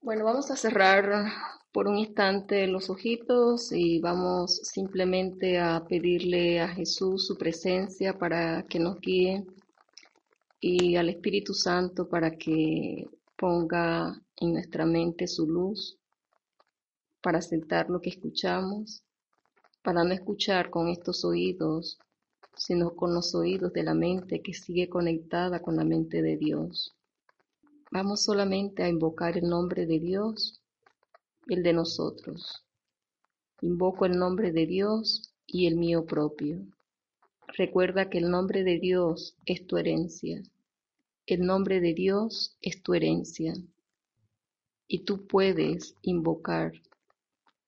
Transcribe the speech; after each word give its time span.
Bueno, 0.00 0.24
vamos 0.24 0.50
a 0.52 0.56
cerrar 0.56 1.26
por 1.72 1.88
un 1.88 1.98
instante 1.98 2.68
los 2.68 2.88
ojitos 2.88 3.72
y 3.72 3.98
vamos 3.98 4.60
simplemente 4.62 5.58
a 5.58 5.84
pedirle 5.86 6.60
a 6.60 6.68
Jesús 6.68 7.26
su 7.26 7.36
presencia 7.36 8.16
para 8.16 8.62
que 8.62 8.78
nos 8.78 9.00
guíe 9.00 9.44
y 10.60 10.94
al 10.94 11.08
Espíritu 11.08 11.52
Santo 11.52 12.08
para 12.08 12.30
que 12.30 13.08
ponga 13.36 14.22
en 14.36 14.52
nuestra 14.52 14.86
mente 14.86 15.26
su 15.26 15.48
luz 15.48 15.98
para 17.20 17.38
aceptar 17.38 17.90
lo 17.90 18.00
que 18.00 18.10
escuchamos, 18.10 19.02
para 19.82 20.04
no 20.04 20.14
escuchar 20.14 20.70
con 20.70 20.88
estos 20.88 21.24
oídos, 21.24 21.98
sino 22.56 22.94
con 22.94 23.14
los 23.14 23.34
oídos 23.34 23.72
de 23.72 23.82
la 23.82 23.94
mente 23.94 24.42
que 24.42 24.54
sigue 24.54 24.88
conectada 24.88 25.60
con 25.60 25.74
la 25.76 25.84
mente 25.84 26.22
de 26.22 26.36
Dios. 26.36 26.97
Vamos 27.90 28.22
solamente 28.22 28.82
a 28.82 28.88
invocar 28.90 29.38
el 29.38 29.48
nombre 29.48 29.86
de 29.86 29.98
Dios, 29.98 30.60
el 31.48 31.62
de 31.62 31.72
nosotros. 31.72 32.62
Invoco 33.62 34.04
el 34.04 34.18
nombre 34.18 34.52
de 34.52 34.66
Dios 34.66 35.32
y 35.46 35.66
el 35.66 35.76
mío 35.76 36.04
propio. 36.04 36.60
Recuerda 37.56 38.10
que 38.10 38.18
el 38.18 38.30
nombre 38.30 38.62
de 38.62 38.78
Dios 38.78 39.36
es 39.46 39.66
tu 39.66 39.78
herencia. 39.78 40.42
El 41.24 41.46
nombre 41.46 41.80
de 41.80 41.94
Dios 41.94 42.58
es 42.60 42.82
tu 42.82 42.92
herencia. 42.92 43.54
Y 44.86 45.04
tú 45.04 45.26
puedes 45.26 45.94
invocar 46.02 46.72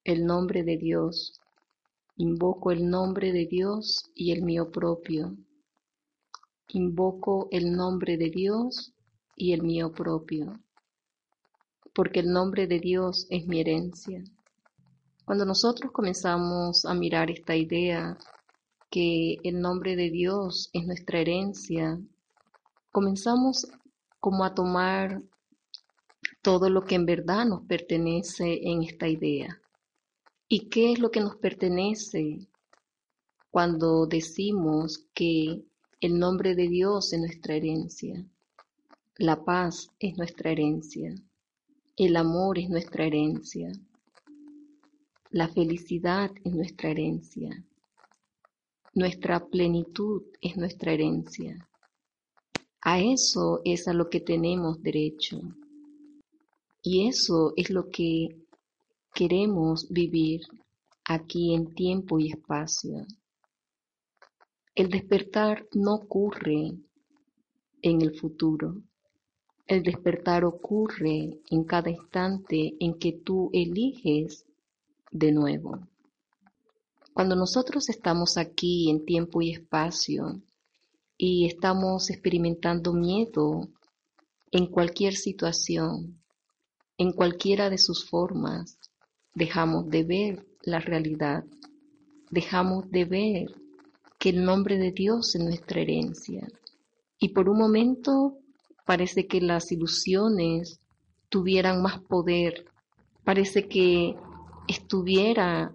el 0.05 0.27
nombre 0.27 0.64
de 0.64 0.77
Dios. 0.77 1.40
Invoco 2.16 2.72
el 2.72 2.90
nombre 2.90 3.32
de 3.32 3.46
Dios 3.46 4.10
y 4.14 4.32
el 4.32 4.42
mío 4.42 4.70
propio. 4.70 5.34
Invoco 6.68 7.48
el 7.50 7.72
nombre 7.72 8.18
de 8.18 8.28
Dios 8.28 8.92
y 9.41 9.55
el 9.55 9.62
mío 9.62 9.91
propio, 9.91 10.60
porque 11.94 12.20
el 12.20 12.30
nombre 12.30 12.66
de 12.66 12.78
Dios 12.78 13.27
es 13.30 13.46
mi 13.46 13.60
herencia. 13.60 14.22
Cuando 15.24 15.46
nosotros 15.46 15.92
comenzamos 15.92 16.84
a 16.84 16.92
mirar 16.92 17.30
esta 17.30 17.56
idea 17.56 18.18
que 18.91 19.38
el 19.42 19.62
nombre 19.62 19.96
de 19.96 20.11
Dios 20.11 20.68
es 20.74 20.86
nuestra 20.86 21.20
herencia, 21.20 21.98
comenzamos 22.91 23.66
como 24.18 24.44
a 24.44 24.55
tomar 24.55 25.22
todo 26.42 26.68
lo 26.68 26.84
que 26.84 26.96
en 26.96 27.06
verdad 27.06 27.46
nos 27.46 27.62
pertenece 27.62 28.68
en 28.68 28.83
esta 28.83 29.08
idea. 29.08 29.58
¿Y 30.48 30.68
qué 30.68 30.92
es 30.92 30.98
lo 30.98 31.11
que 31.11 31.20
nos 31.20 31.36
pertenece 31.36 32.46
cuando 33.50 34.06
decimos 34.06 35.06
que 35.14 35.64
el 36.00 36.18
nombre 36.18 36.55
de 36.55 36.68
Dios 36.68 37.14
es 37.14 37.20
nuestra 37.20 37.55
herencia? 37.55 38.22
La 39.22 39.44
paz 39.44 39.90
es 39.98 40.16
nuestra 40.16 40.50
herencia. 40.50 41.14
El 41.94 42.16
amor 42.16 42.58
es 42.58 42.70
nuestra 42.70 43.04
herencia. 43.04 43.70
La 45.28 45.46
felicidad 45.46 46.30
es 46.42 46.54
nuestra 46.54 46.88
herencia. 46.88 47.62
Nuestra 48.94 49.46
plenitud 49.46 50.22
es 50.40 50.56
nuestra 50.56 50.95
herencia. 50.95 51.68
A 52.80 52.98
eso 52.98 53.61
es 53.62 53.86
a 53.89 53.92
lo 53.92 54.08
que 54.08 54.22
tenemos 54.22 54.83
derecho. 54.83 55.39
Y 56.83 57.06
eso 57.06 57.52
es 57.56 57.68
lo 57.68 57.90
que 57.90 58.39
queremos 59.12 59.86
vivir 59.90 60.40
aquí 61.05 61.52
en 61.52 61.74
tiempo 61.74 62.18
y 62.18 62.30
espacio. 62.30 63.06
El 64.74 64.89
despertar 64.89 65.68
no 65.74 65.96
ocurre 65.96 66.72
en 67.83 68.00
el 68.00 68.18
futuro. 68.18 68.83
El 69.70 69.85
despertar 69.85 70.45
ocurre 70.45 71.39
en 71.48 71.63
cada 71.63 71.91
instante 71.91 72.75
en 72.81 72.98
que 72.98 73.13
tú 73.13 73.51
eliges 73.53 74.45
de 75.13 75.31
nuevo. 75.31 75.79
Cuando 77.14 77.36
nosotros 77.36 77.89
estamos 77.89 78.36
aquí 78.36 78.91
en 78.91 79.05
tiempo 79.05 79.41
y 79.41 79.53
espacio 79.53 80.42
y 81.17 81.47
estamos 81.47 82.11
experimentando 82.11 82.92
miedo 82.92 83.69
en 84.51 84.67
cualquier 84.67 85.14
situación, 85.14 86.20
en 86.98 87.13
cualquiera 87.13 87.70
de 87.70 87.79
sus 87.79 88.11
formas, 88.11 88.77
dejamos 89.35 89.89
de 89.89 90.02
ver 90.02 90.47
la 90.63 90.81
realidad, 90.81 91.45
dejamos 92.29 92.91
de 92.91 93.05
ver 93.05 93.55
que 94.19 94.31
el 94.31 94.45
nombre 94.45 94.79
de 94.79 94.91
Dios 94.91 95.37
es 95.37 95.45
nuestra 95.45 95.81
herencia. 95.81 96.48
Y 97.20 97.29
por 97.29 97.48
un 97.48 97.58
momento 97.58 98.41
Parece 98.86 99.27
que 99.27 99.41
las 99.41 99.70
ilusiones 99.73 100.80
tuvieran 101.29 101.83
más 101.83 102.01
poder. 102.01 102.67
Parece 103.24 103.68
que 103.68 104.17
estuviera, 104.68 105.73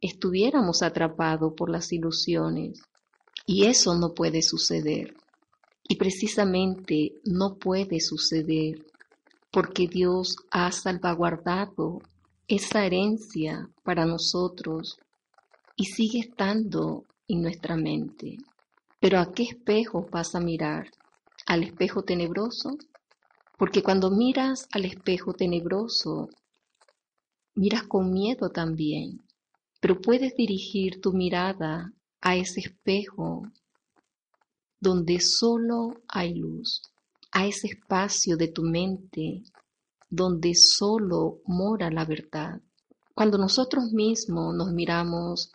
estuviéramos 0.00 0.82
atrapados 0.82 1.54
por 1.54 1.70
las 1.70 1.92
ilusiones. 1.92 2.82
Y 3.46 3.64
eso 3.64 3.94
no 3.94 4.14
puede 4.14 4.42
suceder. 4.42 5.14
Y 5.88 5.96
precisamente 5.96 7.14
no 7.24 7.56
puede 7.56 8.00
suceder 8.00 8.84
porque 9.50 9.88
Dios 9.88 10.36
ha 10.50 10.70
salvaguardado 10.70 12.00
esa 12.46 12.84
herencia 12.84 13.68
para 13.82 14.04
nosotros 14.04 14.98
y 15.76 15.86
sigue 15.86 16.20
estando 16.20 17.04
en 17.28 17.42
nuestra 17.42 17.76
mente. 17.76 18.38
Pero 19.00 19.18
¿a 19.18 19.32
qué 19.32 19.44
espejo 19.44 20.06
vas 20.10 20.34
a 20.34 20.40
mirar? 20.40 20.90
Al 21.48 21.64
espejo 21.64 22.02
tenebroso? 22.02 22.76
Porque 23.56 23.82
cuando 23.82 24.10
miras 24.10 24.68
al 24.70 24.84
espejo 24.84 25.32
tenebroso, 25.32 26.28
miras 27.54 27.84
con 27.84 28.12
miedo 28.12 28.50
también, 28.50 29.22
pero 29.80 30.00
puedes 30.00 30.36
dirigir 30.36 31.00
tu 31.00 31.12
mirada 31.12 31.92
a 32.20 32.36
ese 32.36 32.60
espejo 32.60 33.42
donde 34.78 35.20
solo 35.20 36.02
hay 36.06 36.34
luz, 36.34 36.82
a 37.32 37.46
ese 37.46 37.68
espacio 37.68 38.36
de 38.36 38.48
tu 38.48 38.62
mente 38.62 39.42
donde 40.10 40.54
solo 40.54 41.40
mora 41.46 41.90
la 41.90 42.04
verdad. 42.04 42.60
Cuando 43.14 43.38
nosotros 43.38 43.92
mismos 43.92 44.54
nos 44.54 44.72
miramos, 44.72 45.52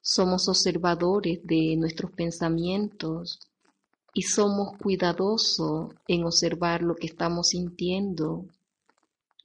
somos 0.00 0.48
observadores 0.48 1.40
de 1.44 1.76
nuestros 1.76 2.12
pensamientos, 2.12 3.47
y 4.14 4.22
somos 4.22 4.76
cuidadosos 4.78 5.92
en 6.06 6.24
observar 6.24 6.82
lo 6.82 6.96
que 6.96 7.06
estamos 7.06 7.48
sintiendo, 7.48 8.46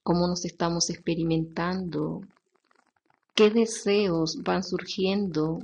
cómo 0.04 0.28
nos 0.28 0.46
estamos 0.46 0.90
experimentando, 0.90 2.22
qué 3.36 3.50
deseos 3.50 4.38
van 4.44 4.64
surgiendo, 4.64 5.60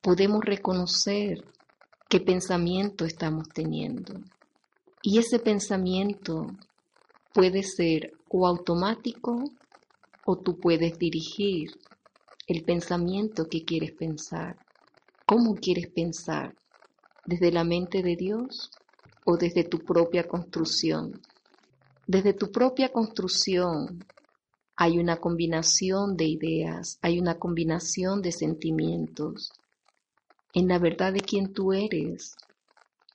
podemos 0.00 0.44
reconocer 0.44 1.44
qué 2.08 2.20
pensamiento 2.20 3.04
estamos 3.04 3.48
teniendo. 3.48 4.14
Y 5.02 5.18
ese 5.18 5.38
pensamiento 5.38 6.46
puede 7.32 7.62
ser 7.62 8.12
o 8.28 8.46
automático 8.46 9.44
o 10.24 10.36
tú 10.36 10.58
puedes 10.58 10.98
dirigir 10.98 11.70
el 12.46 12.64
pensamiento 12.64 13.46
que 13.48 13.64
quieres 13.64 13.92
pensar. 13.92 14.56
¿Cómo 15.24 15.54
quieres 15.54 15.88
pensar? 15.88 16.54
Desde 17.24 17.52
la 17.52 17.64
mente 17.64 18.02
de 18.02 18.16
Dios 18.16 18.70
o 19.24 19.36
desde 19.36 19.64
tu 19.64 19.78
propia 19.78 20.26
construcción. 20.26 21.20
Desde 22.06 22.32
tu 22.34 22.50
propia 22.50 22.90
construcción 22.90 24.04
hay 24.76 24.98
una 24.98 25.18
combinación 25.18 26.16
de 26.16 26.24
ideas, 26.24 26.98
hay 27.02 27.20
una 27.20 27.38
combinación 27.38 28.22
de 28.22 28.32
sentimientos. 28.32 29.52
En 30.54 30.68
la 30.68 30.78
verdad 30.78 31.12
de 31.12 31.20
quien 31.20 31.52
tú 31.52 31.72
eres, 31.72 32.34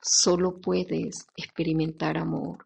solo 0.02 0.62
puedes 0.62 1.26
experimentar 1.36 2.18
amor. 2.18 2.60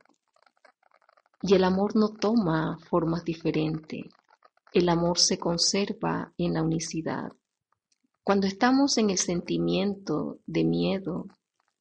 Y 1.41 1.55
el 1.55 1.63
amor 1.63 1.95
no 1.95 2.09
toma 2.09 2.77
formas 2.89 3.23
diferentes, 3.23 4.05
el 4.73 4.89
amor 4.89 5.17
se 5.17 5.39
conserva 5.39 6.33
en 6.37 6.53
la 6.53 6.61
unicidad. 6.61 7.31
Cuando 8.23 8.47
estamos 8.47 8.97
en 8.97 9.09
el 9.09 9.17
sentimiento 9.17 10.39
de 10.45 10.63
miedo, 10.63 11.25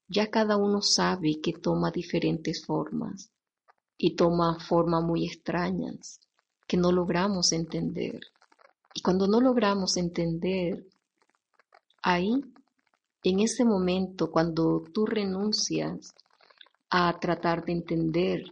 ya 0.09 0.31
cada 0.31 0.57
uno 0.57 0.81
sabe 0.81 1.41
que 1.43 1.53
toma 1.53 1.91
diferentes 1.91 2.65
formas 2.65 3.31
y 3.99 4.17
toma 4.17 4.59
formas 4.59 5.03
muy 5.05 5.27
extrañas. 5.27 6.21
que 6.67 6.77
no 6.77 6.93
logramos 6.93 7.53
entender. 7.53 8.21
Y 8.95 9.01
cuando 9.01 9.27
no 9.27 9.41
logramos 9.41 9.97
entender, 9.97 10.85
ahí, 12.03 12.43
en 13.25 13.41
ese 13.41 13.65
momento, 13.65 14.31
cuando 14.31 14.85
tú 14.93 15.07
renuncias 15.07 16.13
a 16.91 17.19
tratar 17.19 17.65
de 17.65 17.73
entender, 17.73 18.43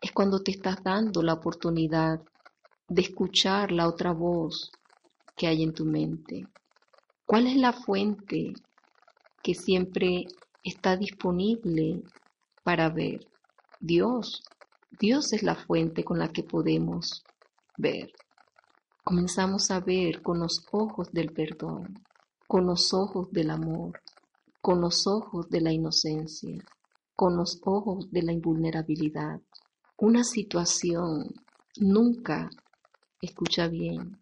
es 0.00 0.12
cuando 0.12 0.42
te 0.42 0.50
estás 0.50 0.82
dando 0.82 1.22
la 1.22 1.34
oportunidad 1.34 2.20
de 2.88 3.02
escuchar 3.02 3.70
la 3.70 3.86
otra 3.86 4.12
voz 4.12 4.72
que 5.36 5.46
hay 5.46 5.62
en 5.62 5.72
tu 5.72 5.84
mente. 5.84 6.46
¿Cuál 7.32 7.46
es 7.46 7.56
la 7.56 7.72
fuente 7.72 8.52
que 9.42 9.54
siempre 9.54 10.26
está 10.62 10.98
disponible 10.98 12.02
para 12.62 12.90
ver? 12.90 13.26
Dios. 13.80 14.42
Dios 15.00 15.32
es 15.32 15.42
la 15.42 15.54
fuente 15.54 16.04
con 16.04 16.18
la 16.18 16.28
que 16.28 16.42
podemos 16.42 17.24
ver. 17.78 18.12
Comenzamos 19.02 19.70
a 19.70 19.80
ver 19.80 20.20
con 20.20 20.40
los 20.40 20.66
ojos 20.72 21.10
del 21.10 21.32
perdón, 21.32 22.04
con 22.46 22.66
los 22.66 22.92
ojos 22.92 23.32
del 23.32 23.48
amor, 23.48 24.02
con 24.60 24.82
los 24.82 25.06
ojos 25.06 25.48
de 25.48 25.62
la 25.62 25.72
inocencia, 25.72 26.62
con 27.16 27.38
los 27.38 27.62
ojos 27.64 28.10
de 28.10 28.24
la 28.24 28.32
invulnerabilidad. 28.32 29.40
Una 29.96 30.22
situación 30.22 31.32
nunca, 31.78 32.50
escucha 33.22 33.68
bien, 33.68 34.18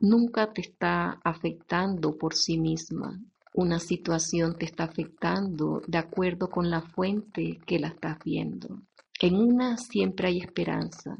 nunca 0.00 0.52
te 0.52 0.62
está 0.62 1.20
afectando 1.24 2.16
por 2.16 2.34
sí 2.34 2.58
misma. 2.58 3.18
Una 3.54 3.78
situación 3.78 4.56
te 4.56 4.64
está 4.64 4.84
afectando 4.84 5.82
de 5.86 5.98
acuerdo 5.98 6.48
con 6.48 6.70
la 6.70 6.82
fuente 6.82 7.58
que 7.66 7.78
la 7.78 7.88
estás 7.88 8.18
viendo. 8.24 8.82
En 9.20 9.36
una 9.36 9.76
siempre 9.76 10.28
hay 10.28 10.38
esperanza, 10.38 11.16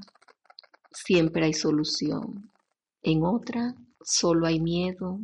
siempre 0.91 1.45
hay 1.45 1.53
solución. 1.53 2.51
En 3.03 3.25
otra 3.25 3.75
solo 4.03 4.47
hay 4.47 4.61
miedo, 4.61 5.19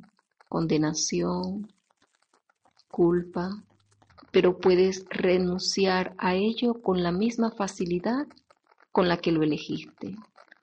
condenación, 0.48 1.72
culpa, 2.88 3.50
pero 4.32 4.58
puedes 4.58 5.04
renunciar 5.08 6.14
a 6.18 6.34
ello 6.34 6.74
con 6.82 7.02
la 7.02 7.12
misma 7.12 7.50
facilidad 7.50 8.26
con 8.92 9.08
la 9.08 9.18
que 9.18 9.32
lo 9.32 9.42
elegiste. 9.42 10.16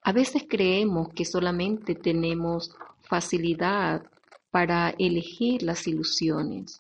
A 0.06 0.12
veces 0.12 0.44
creemos 0.50 1.10
que 1.16 1.24
solamente 1.24 1.96
tenemos 1.96 2.76
facilidad 3.08 4.06
para 4.52 4.90
elegir 5.00 5.64
las 5.64 5.88
ilusiones, 5.88 6.80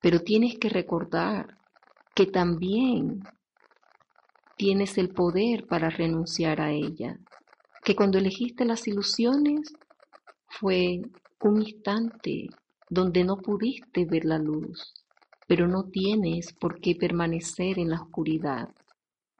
pero 0.00 0.20
tienes 0.20 0.56
que 0.58 0.68
recordar 0.68 1.58
que 2.14 2.26
también 2.26 3.20
tienes 4.56 4.98
el 4.98 5.10
poder 5.10 5.66
para 5.66 5.90
renunciar 5.90 6.60
a 6.60 6.70
ella, 6.70 7.18
que 7.82 7.96
cuando 7.96 8.18
elegiste 8.18 8.64
las 8.64 8.86
ilusiones 8.86 9.74
fue 10.46 11.02
un 11.42 11.62
instante 11.62 12.50
donde 12.88 13.24
no 13.24 13.38
pudiste 13.38 14.04
ver 14.04 14.24
la 14.24 14.38
luz, 14.38 14.94
pero 15.48 15.66
no 15.66 15.84
tienes 15.90 16.52
por 16.52 16.80
qué 16.80 16.94
permanecer 16.94 17.78
en 17.80 17.90
la 17.90 18.02
oscuridad. 18.02 18.68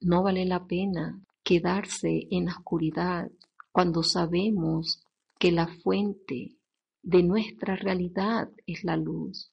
No 0.00 0.22
vale 0.22 0.44
la 0.46 0.66
pena 0.66 1.20
quedarse 1.50 2.28
en 2.30 2.44
la 2.44 2.52
oscuridad 2.52 3.28
cuando 3.72 4.04
sabemos 4.04 5.02
que 5.36 5.50
la 5.50 5.66
fuente 5.66 6.54
de 7.02 7.24
nuestra 7.24 7.74
realidad 7.74 8.48
es 8.68 8.84
la 8.84 8.96
luz. 8.96 9.50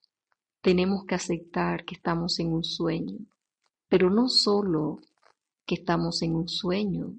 Tenemos 0.61 1.05
que 1.05 1.15
aceptar 1.15 1.85
que 1.85 1.95
estamos 1.95 2.37
en 2.37 2.53
un 2.53 2.63
sueño, 2.63 3.17
pero 3.89 4.11
no 4.11 4.29
solo 4.29 4.99
que 5.65 5.73
estamos 5.73 6.21
en 6.21 6.35
un 6.35 6.47
sueño, 6.47 7.15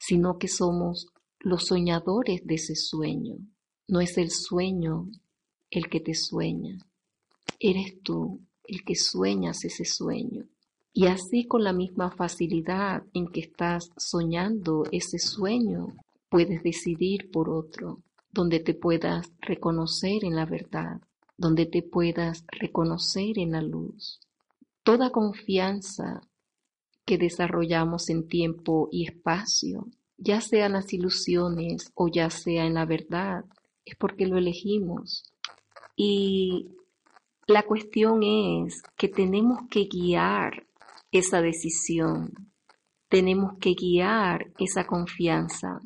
sino 0.00 0.36
que 0.36 0.48
somos 0.48 1.06
los 1.38 1.66
soñadores 1.66 2.44
de 2.44 2.56
ese 2.56 2.74
sueño. 2.74 3.36
No 3.86 4.00
es 4.00 4.18
el 4.18 4.32
sueño 4.32 5.12
el 5.70 5.88
que 5.88 6.00
te 6.00 6.14
sueña, 6.14 6.76
Eres 7.60 8.02
tú 8.02 8.40
el 8.64 8.82
que 8.84 8.96
sueñas 8.96 9.64
ese 9.64 9.84
sueño. 9.84 10.48
Y 10.98 11.08
así 11.08 11.44
con 11.44 11.62
la 11.62 11.74
misma 11.74 12.10
facilidad 12.10 13.02
en 13.12 13.28
que 13.28 13.40
estás 13.40 13.90
soñando 13.98 14.84
ese 14.92 15.18
sueño, 15.18 15.88
puedes 16.30 16.62
decidir 16.62 17.30
por 17.30 17.50
otro, 17.50 18.00
donde 18.30 18.60
te 18.60 18.72
puedas 18.72 19.30
reconocer 19.40 20.24
en 20.24 20.34
la 20.34 20.46
verdad, 20.46 21.02
donde 21.36 21.66
te 21.66 21.82
puedas 21.82 22.46
reconocer 22.50 23.38
en 23.38 23.52
la 23.52 23.60
luz. 23.60 24.20
Toda 24.84 25.10
confianza 25.10 26.22
que 27.04 27.18
desarrollamos 27.18 28.08
en 28.08 28.26
tiempo 28.26 28.88
y 28.90 29.04
espacio, 29.04 29.88
ya 30.16 30.40
sean 30.40 30.72
las 30.72 30.94
ilusiones 30.94 31.92
o 31.94 32.08
ya 32.08 32.30
sea 32.30 32.64
en 32.64 32.72
la 32.72 32.86
verdad, 32.86 33.44
es 33.84 33.96
porque 33.96 34.26
lo 34.26 34.38
elegimos. 34.38 35.30
Y 35.94 36.70
la 37.46 37.64
cuestión 37.64 38.22
es 38.22 38.82
que 38.96 39.08
tenemos 39.08 39.58
que 39.68 39.84
guiar 39.84 40.66
esa 41.10 41.40
decisión, 41.40 42.32
tenemos 43.08 43.58
que 43.60 43.74
guiar 43.74 44.52
esa 44.58 44.86
confianza. 44.86 45.80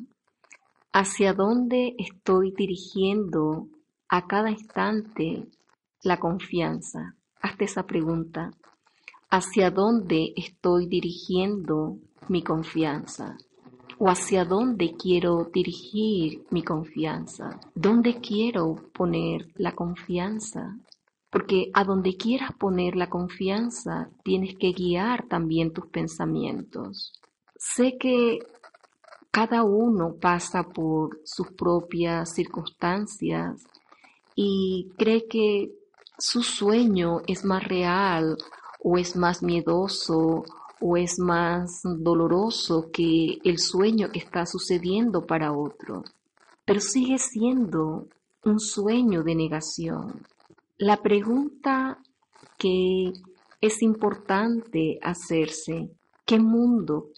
¿Hacia 0.91 1.33
dónde 1.33 1.95
estoy 1.97 2.51
dirigiendo 2.51 3.67
a 4.09 4.27
cada 4.27 4.49
instante 4.49 5.47
la 6.03 6.19
confianza? 6.19 7.15
Hazte 7.41 7.65
esa 7.65 7.83
pregunta. 7.83 8.51
¿Hacia 9.29 9.71
dónde 9.71 10.33
estoy 10.35 10.87
dirigiendo 10.87 11.97
mi 12.27 12.43
confianza? 12.43 13.37
¿O 13.99 14.09
hacia 14.09 14.43
dónde 14.43 14.95
quiero 14.97 15.49
dirigir 15.53 16.43
mi 16.49 16.63
confianza? 16.63 17.59
¿Dónde 17.75 18.19
quiero 18.19 18.75
poner 18.93 19.47
la 19.55 19.73
confianza? 19.73 20.75
Porque 21.31 21.71
a 21.73 21.83
donde 21.83 22.17
quieras 22.17 22.51
poner 22.59 22.95
la 22.95 23.09
confianza, 23.09 24.09
tienes 24.23 24.55
que 24.57 24.73
guiar 24.73 25.27
también 25.27 25.73
tus 25.73 25.87
pensamientos. 25.87 27.13
Sé 27.55 27.97
que 27.97 28.39
cada 29.31 29.63
uno 29.63 30.15
pasa 30.19 30.63
por 30.63 31.21
sus 31.23 31.51
propias 31.51 32.33
circunstancias 32.35 33.63
y 34.35 34.91
cree 34.97 35.27
que 35.27 35.71
su 36.17 36.43
sueño 36.43 37.21
es 37.27 37.45
más 37.45 37.63
real 37.63 38.37
o 38.83 38.97
es 38.97 39.15
más 39.15 39.41
miedoso 39.41 40.43
o 40.81 40.97
es 40.97 41.17
más 41.17 41.81
doloroso 41.83 42.89
que 42.91 43.39
el 43.43 43.59
sueño 43.59 44.11
que 44.11 44.19
está 44.19 44.45
sucediendo 44.45 45.25
para 45.25 45.53
otro, 45.53 46.03
pero 46.65 46.79
sigue 46.79 47.17
siendo 47.19 48.07
un 48.43 48.59
sueño 48.59 49.23
de 49.23 49.35
negación. 49.35 50.25
La 50.81 50.97
pregunta 50.97 51.99
que 52.57 53.13
es 53.61 53.83
importante 53.83 54.97
hacerse, 55.03 55.91
¿qué 56.25 56.39
mundo 56.39 57.09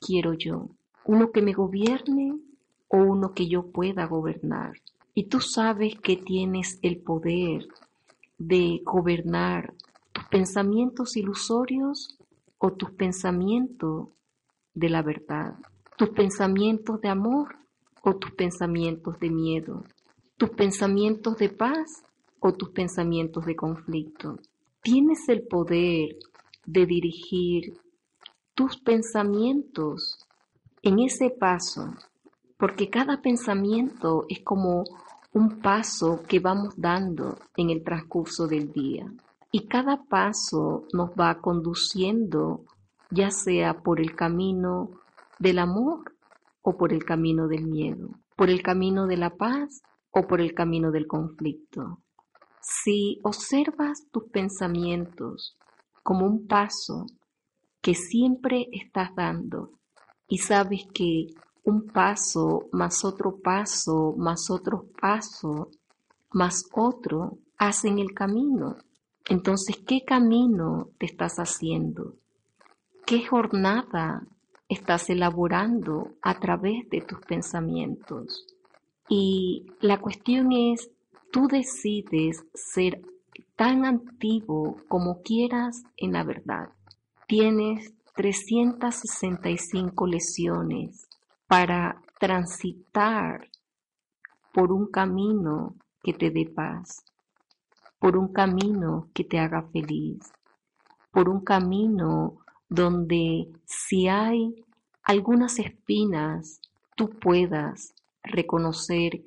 quiero 0.00 0.32
yo? 0.32 0.70
¿Uno 1.04 1.30
que 1.30 1.42
me 1.42 1.52
gobierne 1.52 2.40
o 2.88 2.96
uno 2.96 3.34
que 3.34 3.48
yo 3.48 3.70
pueda 3.70 4.06
gobernar? 4.06 4.80
Y 5.12 5.24
tú 5.24 5.40
sabes 5.40 5.96
que 6.00 6.16
tienes 6.16 6.78
el 6.80 7.02
poder 7.02 7.68
de 8.38 8.80
gobernar 8.82 9.74
tus 10.14 10.24
pensamientos 10.28 11.14
ilusorios 11.14 12.18
o 12.56 12.72
tus 12.72 12.92
pensamientos 12.92 14.08
de 14.72 14.88
la 14.88 15.02
verdad, 15.02 15.56
tus 15.98 16.08
pensamientos 16.08 16.98
de 17.02 17.10
amor 17.10 17.56
o 18.00 18.16
tus 18.16 18.30
pensamientos 18.30 19.20
de 19.20 19.28
miedo, 19.28 19.84
tus 20.38 20.48
pensamientos 20.48 21.36
de 21.36 21.50
paz 21.50 22.04
o 22.42 22.52
tus 22.52 22.70
pensamientos 22.70 23.46
de 23.46 23.54
conflicto. 23.54 24.38
Tienes 24.82 25.28
el 25.28 25.46
poder 25.46 26.16
de 26.66 26.86
dirigir 26.86 27.78
tus 28.54 28.76
pensamientos 28.78 30.18
en 30.82 30.98
ese 30.98 31.30
paso, 31.30 31.94
porque 32.58 32.90
cada 32.90 33.22
pensamiento 33.22 34.26
es 34.28 34.40
como 34.40 34.84
un 35.32 35.60
paso 35.60 36.22
que 36.28 36.40
vamos 36.40 36.74
dando 36.76 37.38
en 37.56 37.70
el 37.70 37.84
transcurso 37.84 38.48
del 38.48 38.72
día. 38.72 39.10
Y 39.52 39.68
cada 39.68 40.02
paso 40.02 40.86
nos 40.92 41.10
va 41.10 41.40
conduciendo 41.40 42.64
ya 43.10 43.30
sea 43.30 43.82
por 43.82 44.00
el 44.00 44.16
camino 44.16 44.90
del 45.38 45.58
amor 45.58 46.16
o 46.62 46.76
por 46.76 46.92
el 46.92 47.04
camino 47.04 47.46
del 47.46 47.66
miedo, 47.66 48.08
por 48.36 48.50
el 48.50 48.62
camino 48.62 49.06
de 49.06 49.16
la 49.16 49.30
paz 49.36 49.82
o 50.10 50.26
por 50.26 50.40
el 50.40 50.54
camino 50.54 50.90
del 50.90 51.06
conflicto. 51.06 52.01
Si 52.62 53.18
observas 53.22 54.06
tus 54.10 54.24
pensamientos 54.30 55.58
como 56.02 56.26
un 56.26 56.46
paso 56.46 57.06
que 57.80 57.94
siempre 57.94 58.68
estás 58.72 59.14
dando 59.14 59.72
y 60.28 60.38
sabes 60.38 60.86
que 60.94 61.26
un 61.64 61.86
paso 61.86 62.68
más 62.72 63.04
otro 63.04 63.38
paso 63.40 64.14
más 64.16 64.50
otro 64.50 64.86
paso 65.00 65.68
más 66.30 66.64
otro 66.72 67.38
hacen 67.58 67.98
el 67.98 68.14
camino. 68.14 68.76
Entonces, 69.28 69.76
¿qué 69.86 70.02
camino 70.04 70.88
te 70.98 71.06
estás 71.06 71.36
haciendo? 71.36 72.16
¿Qué 73.04 73.26
jornada 73.26 74.26
estás 74.72 75.10
elaborando 75.10 76.14
a 76.22 76.38
través 76.38 76.88
de 76.88 77.02
tus 77.02 77.20
pensamientos. 77.20 78.46
Y 79.08 79.66
la 79.80 80.00
cuestión 80.00 80.52
es, 80.52 80.90
tú 81.32 81.48
decides 81.48 82.44
ser 82.54 83.02
tan 83.56 83.84
antiguo 83.84 84.76
como 84.86 85.22
quieras 85.22 85.82
en 85.96 86.12
la 86.12 86.22
verdad. 86.22 86.68
Tienes 87.26 87.94
365 88.14 90.06
lesiones 90.06 91.08
para 91.48 92.00
transitar 92.20 93.48
por 94.52 94.70
un 94.70 94.86
camino 94.90 95.74
que 96.02 96.12
te 96.12 96.30
dé 96.30 96.44
paz, 96.44 97.02
por 97.98 98.18
un 98.18 98.32
camino 98.32 99.08
que 99.14 99.24
te 99.24 99.38
haga 99.38 99.62
feliz, 99.72 100.30
por 101.10 101.30
un 101.30 101.40
camino 101.42 102.38
donde 102.68 103.48
si 103.64 104.08
hay 104.08 104.54
algunas 105.02 105.58
espinas, 105.58 106.60
tú 106.94 107.08
puedas 107.08 107.94
reconocer 108.22 109.22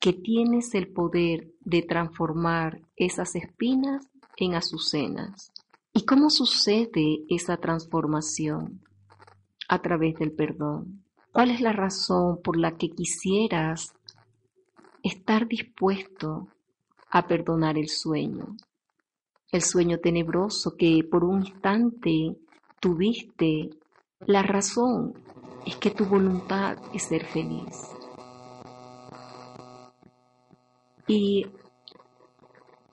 que 0.00 0.12
tienes 0.12 0.74
el 0.74 0.88
poder 0.88 1.52
de 1.60 1.82
transformar 1.82 2.80
esas 2.96 3.34
espinas 3.34 4.06
en 4.36 4.54
azucenas. 4.54 5.52
¿Y 5.92 6.04
cómo 6.04 6.30
sucede 6.30 7.24
esa 7.28 7.56
transformación? 7.56 8.80
A 9.68 9.82
través 9.82 10.16
del 10.16 10.32
perdón. 10.32 11.02
¿Cuál 11.32 11.50
es 11.50 11.60
la 11.60 11.72
razón 11.72 12.40
por 12.42 12.56
la 12.56 12.76
que 12.76 12.90
quisieras 12.90 13.92
estar 15.02 15.48
dispuesto 15.48 16.48
a 17.10 17.26
perdonar 17.26 17.76
el 17.76 17.88
sueño? 17.88 18.56
El 19.50 19.62
sueño 19.62 19.98
tenebroso 19.98 20.76
que 20.76 21.02
por 21.10 21.24
un 21.24 21.44
instante 21.44 22.36
tuviste. 22.80 23.70
La 24.26 24.42
razón 24.42 25.14
es 25.66 25.76
que 25.76 25.90
tu 25.90 26.04
voluntad 26.04 26.78
es 26.94 27.04
ser 27.04 27.24
feliz. 27.24 27.97
¿Y 31.10 31.46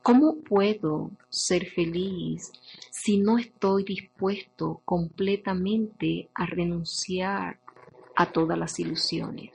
cómo 0.01 0.37
puedo 0.37 1.11
ser 1.29 1.65
feliz 1.65 2.49
si 2.89 3.17
no 3.17 3.37
estoy 3.37 3.83
dispuesto 3.83 4.81
completamente 4.85 6.29
a 6.33 6.45
renunciar 6.45 7.59
a 8.15 8.31
todas 8.31 8.57
las 8.57 8.79
ilusiones? 8.79 9.51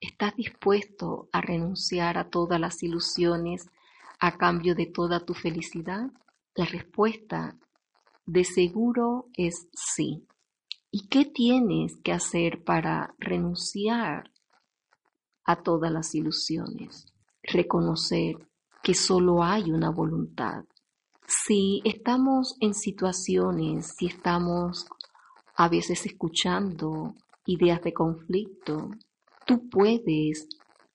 ¿Estás 0.00 0.34
dispuesto 0.34 1.28
a 1.30 1.40
renunciar 1.40 2.18
a 2.18 2.28
todas 2.28 2.58
las 2.58 2.82
ilusiones 2.82 3.70
a 4.18 4.36
cambio 4.36 4.74
de 4.74 4.86
toda 4.86 5.24
tu 5.24 5.32
felicidad? 5.32 6.10
La 6.56 6.64
respuesta 6.64 7.56
de 8.26 8.42
seguro 8.42 9.28
es 9.34 9.68
sí. 9.74 10.26
¿Y 10.90 11.06
qué 11.06 11.24
tienes 11.24 11.96
que 12.02 12.10
hacer 12.10 12.64
para 12.64 13.14
renunciar 13.20 14.32
a 15.44 15.62
todas 15.62 15.92
las 15.92 16.16
ilusiones? 16.16 17.11
Reconocer 17.42 18.36
que 18.82 18.94
solo 18.94 19.42
hay 19.42 19.70
una 19.70 19.90
voluntad. 19.90 20.64
Si 21.26 21.80
estamos 21.84 22.56
en 22.60 22.74
situaciones, 22.74 23.94
si 23.96 24.06
estamos 24.06 24.86
a 25.56 25.68
veces 25.68 26.04
escuchando 26.06 27.14
ideas 27.46 27.82
de 27.82 27.92
conflicto, 27.92 28.90
tú 29.46 29.68
puedes 29.68 30.48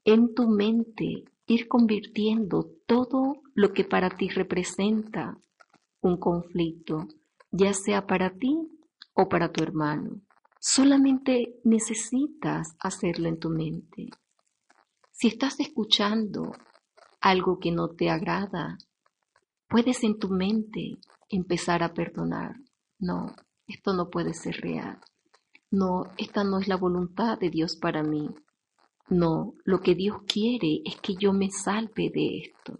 en 0.05 0.33
tu 0.33 0.47
mente 0.47 1.25
ir 1.47 1.67
convirtiendo 1.67 2.69
todo 2.85 3.41
lo 3.53 3.73
que 3.73 3.83
para 3.83 4.09
ti 4.09 4.29
representa 4.29 5.37
un 6.01 6.17
conflicto, 6.17 7.07
ya 7.51 7.73
sea 7.73 8.05
para 8.05 8.31
ti 8.31 8.57
o 9.13 9.27
para 9.27 9.51
tu 9.51 9.63
hermano. 9.63 10.21
Solamente 10.59 11.59
necesitas 11.63 12.75
hacerlo 12.79 13.29
en 13.29 13.39
tu 13.39 13.49
mente. 13.49 14.09
Si 15.19 15.29
estás 15.29 15.59
escuchando 15.59 16.51
algo 17.21 17.57
que 17.57 17.71
no 17.71 17.89
te 17.89 18.11
agrada, 18.11 18.77
puedes 19.67 20.03
en 20.03 20.19
tu 20.19 20.29
mente 20.29 20.99
empezar 21.27 21.81
a 21.81 21.91
perdonar. 21.91 22.57
No, 22.99 23.35
esto 23.65 23.93
no 23.93 24.11
puede 24.11 24.35
ser 24.35 24.61
real. 24.61 24.99
No, 25.71 26.03
esta 26.19 26.43
no 26.43 26.59
es 26.59 26.67
la 26.67 26.77
voluntad 26.77 27.39
de 27.39 27.49
Dios 27.49 27.75
para 27.77 28.03
mí. 28.03 28.29
No, 29.09 29.55
lo 29.63 29.81
que 29.81 29.95
Dios 29.95 30.17
quiere 30.27 30.83
es 30.85 30.97
que 30.97 31.15
yo 31.15 31.33
me 31.33 31.49
salve 31.49 32.11
de 32.11 32.37
esto. 32.37 32.79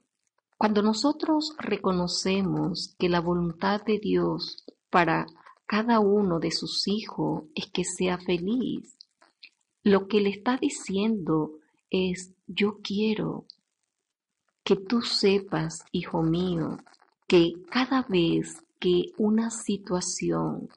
Cuando 0.59 0.83
nosotros 0.83 1.55
reconocemos 1.57 2.93
que 2.99 3.09
la 3.09 3.19
voluntad 3.19 3.83
de 3.83 3.97
Dios 3.97 4.63
para 4.91 5.25
cada 5.65 5.99
uno 5.99 6.37
de 6.37 6.51
sus 6.51 6.87
hijos 6.87 7.45
es 7.55 7.65
que 7.71 7.83
sea 7.83 8.19
feliz, 8.19 8.95
lo 9.81 10.07
que 10.07 10.21
le 10.21 10.29
está 10.29 10.57
diciendo 10.57 11.57
es, 11.89 12.33
yo 12.47 12.79
quiero 12.81 13.45
que 14.63 14.75
tú 14.75 15.01
sepas, 15.01 15.83
hijo 15.91 16.23
mío, 16.23 16.77
que 17.27 17.53
cada 17.69 18.05
vez 18.09 18.63
que 18.79 19.11
una 19.17 19.49
situación 19.49 20.69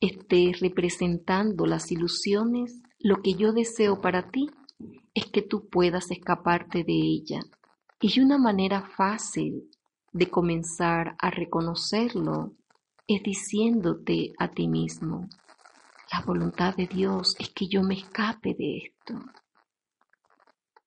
esté 0.00 0.52
representando 0.60 1.66
las 1.66 1.92
ilusiones, 1.92 2.80
lo 2.98 3.22
que 3.22 3.34
yo 3.34 3.52
deseo 3.52 4.00
para 4.00 4.30
ti 4.30 4.50
es 5.14 5.26
que 5.26 5.42
tú 5.42 5.68
puedas 5.68 6.10
escaparte 6.10 6.84
de 6.84 6.94
ella 6.94 7.40
y 8.00 8.20
una 8.20 8.38
manera 8.38 8.82
fácil 8.82 9.70
de 10.12 10.28
comenzar 10.28 11.16
a 11.18 11.30
reconocerlo 11.30 12.52
es 13.06 13.22
diciéndote 13.22 14.32
a 14.38 14.48
ti 14.48 14.68
mismo, 14.68 15.28
la 16.12 16.20
voluntad 16.20 16.76
de 16.76 16.86
Dios 16.86 17.34
es 17.38 17.50
que 17.50 17.66
yo 17.66 17.82
me 17.82 17.94
escape 17.94 18.54
de 18.54 18.78
esto. 18.78 19.14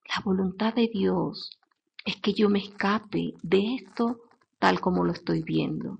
La 0.08 0.22
voluntad 0.24 0.74
de 0.74 0.88
Dios 0.88 1.58
es 2.04 2.16
que 2.16 2.32
yo 2.32 2.48
me 2.48 2.60
escape 2.60 3.34
de 3.42 3.74
esto 3.74 4.20
tal 4.58 4.80
como 4.80 5.04
lo 5.04 5.12
estoy 5.12 5.42
viendo. 5.42 5.98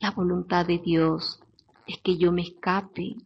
La 0.00 0.10
voluntad 0.10 0.66
de 0.66 0.78
Dios 0.78 1.40
es 1.86 1.98
que 2.02 2.18
yo 2.18 2.30
me 2.30 2.42
escape 2.42 3.16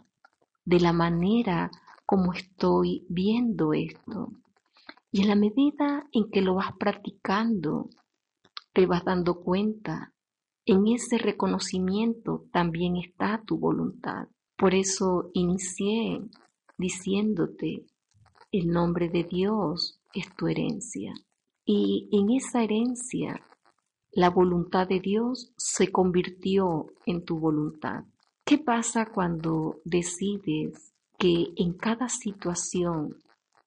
de 0.65 0.81
la 0.81 0.93
manera 0.93 1.71
como 2.07 2.33
estoy 2.33 3.05
viendo 3.09 3.73
esto. 3.73 4.33
Y 5.11 5.23
en 5.23 5.29
la 5.29 5.35
medida 5.35 6.07
en 6.13 6.31
que 6.31 6.41
lo 6.41 6.55
vas 6.55 6.73
practicando, 6.79 7.89
te 8.73 8.87
vas 8.87 9.05
dando 9.05 9.41
cuenta, 9.41 10.13
en 10.67 10.87
ese 10.87 11.19
reconocimiento 11.19 12.45
también 12.53 12.97
está 12.97 13.43
tu 13.45 13.59
voluntad. 13.59 14.29
Por 14.57 14.75
eso 14.75 15.31
inicié 15.33 16.21
diciéndote, 16.77 17.87
el 18.53 18.69
nombre 18.69 19.09
de 19.09 19.25
Dios 19.25 20.01
es 20.15 20.35
tu 20.37 20.47
herencia. 20.47 21.15
Y 21.65 22.09
en 22.13 22.31
esa 22.31 22.63
herencia, 22.63 23.41
la 24.13 24.31
voluntad 24.31 24.89
de 24.89 25.01
Dios 25.01 25.53
se 25.57 25.93
convirtió 25.93 26.87
en 27.07 27.25
tu 27.25 27.39
voluntad. 27.39 28.05
¿Qué 28.45 28.59
pasa 28.59 29.07
cuando 29.07 29.81
decides 29.85 30.95
que 31.19 31.49
en 31.57 31.73
cada 31.75 32.09
situación 32.09 33.17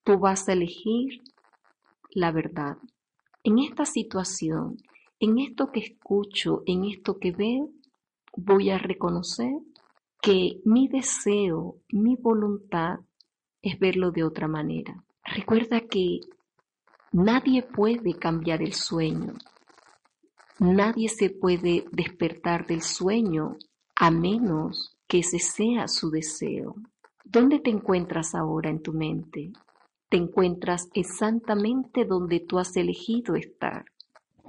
tú 0.04 0.18
vas 0.18 0.48
a 0.48 0.54
elegir 0.54 1.22
la 2.14 2.32
verdad. 2.32 2.78
En 3.44 3.60
esta 3.60 3.86
situación, 3.86 4.78
en 5.20 5.40
esto 5.40 5.72
que 5.72 5.82
escucho, 5.82 6.64
en 6.66 6.86
esto 6.86 7.20
que 7.20 7.32
veo, 7.32 7.70
voy 8.36 8.70
a 8.70 8.78
reconocer 8.78 9.52
que 10.22 10.62
mi 10.66 10.88
deseo, 10.88 11.78
mi 11.92 12.16
voluntad 12.16 13.00
es 13.62 13.80
verlo 13.80 14.12
de 14.12 14.24
otra 14.24 14.48
manera. 14.48 15.04
Recuerda 15.24 15.82
que 15.82 16.20
nadie 17.12 17.64
puede 17.64 18.14
cambiar 18.18 18.62
el 18.62 18.74
sueño. 18.74 19.34
Nadie 20.60 21.10
se 21.10 21.30
puede 21.30 21.86
despertar 21.92 22.68
del 22.68 22.82
sueño 22.82 23.58
a 23.96 24.12
menos 24.12 24.98
que 25.08 25.20
ese 25.20 25.40
sea 25.40 25.88
su 25.88 26.10
deseo. 26.10 26.76
¿Dónde 27.24 27.60
te 27.60 27.70
encuentras 27.70 28.36
ahora 28.36 28.70
en 28.70 28.82
tu 28.82 28.94
mente? 28.94 29.52
te 30.12 30.18
encuentras 30.18 30.90
exactamente 30.94 32.04
donde 32.04 32.42
tú 32.42 32.60
has 32.60 32.76
elegido 32.76 33.36
estar, 33.36 33.86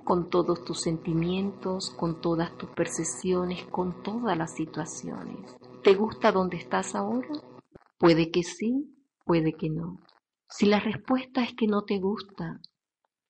con 0.02 0.28
todos 0.28 0.64
tus 0.64 0.80
sentimientos, 0.80 1.90
con 1.90 2.20
todas 2.20 2.58
tus 2.58 2.70
percepciones, 2.70 3.64
con 3.66 4.02
todas 4.02 4.36
las 4.36 4.56
situaciones. 4.56 5.56
¿Te 5.84 5.94
gusta 5.94 6.32
donde 6.32 6.56
estás 6.56 6.96
ahora? 6.96 7.28
Puede 7.96 8.32
que 8.32 8.42
sí, 8.42 8.92
puede 9.24 9.54
que 9.54 9.70
no. 9.70 10.00
Si 10.48 10.66
la 10.66 10.80
respuesta 10.80 11.42
es 11.42 11.54
que 11.54 11.66
no 11.66 11.82
te 11.84 11.98
gusta, 11.98 12.60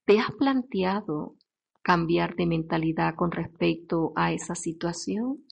¿te 0.05 0.19
has 0.19 0.33
planteado 0.33 1.37
cambiar 1.83 2.35
de 2.37 2.47
mentalidad 2.47 3.15
con 3.15 3.31
respecto 3.31 4.13
a 4.17 4.33
esa 4.33 4.55
situación? 4.55 5.45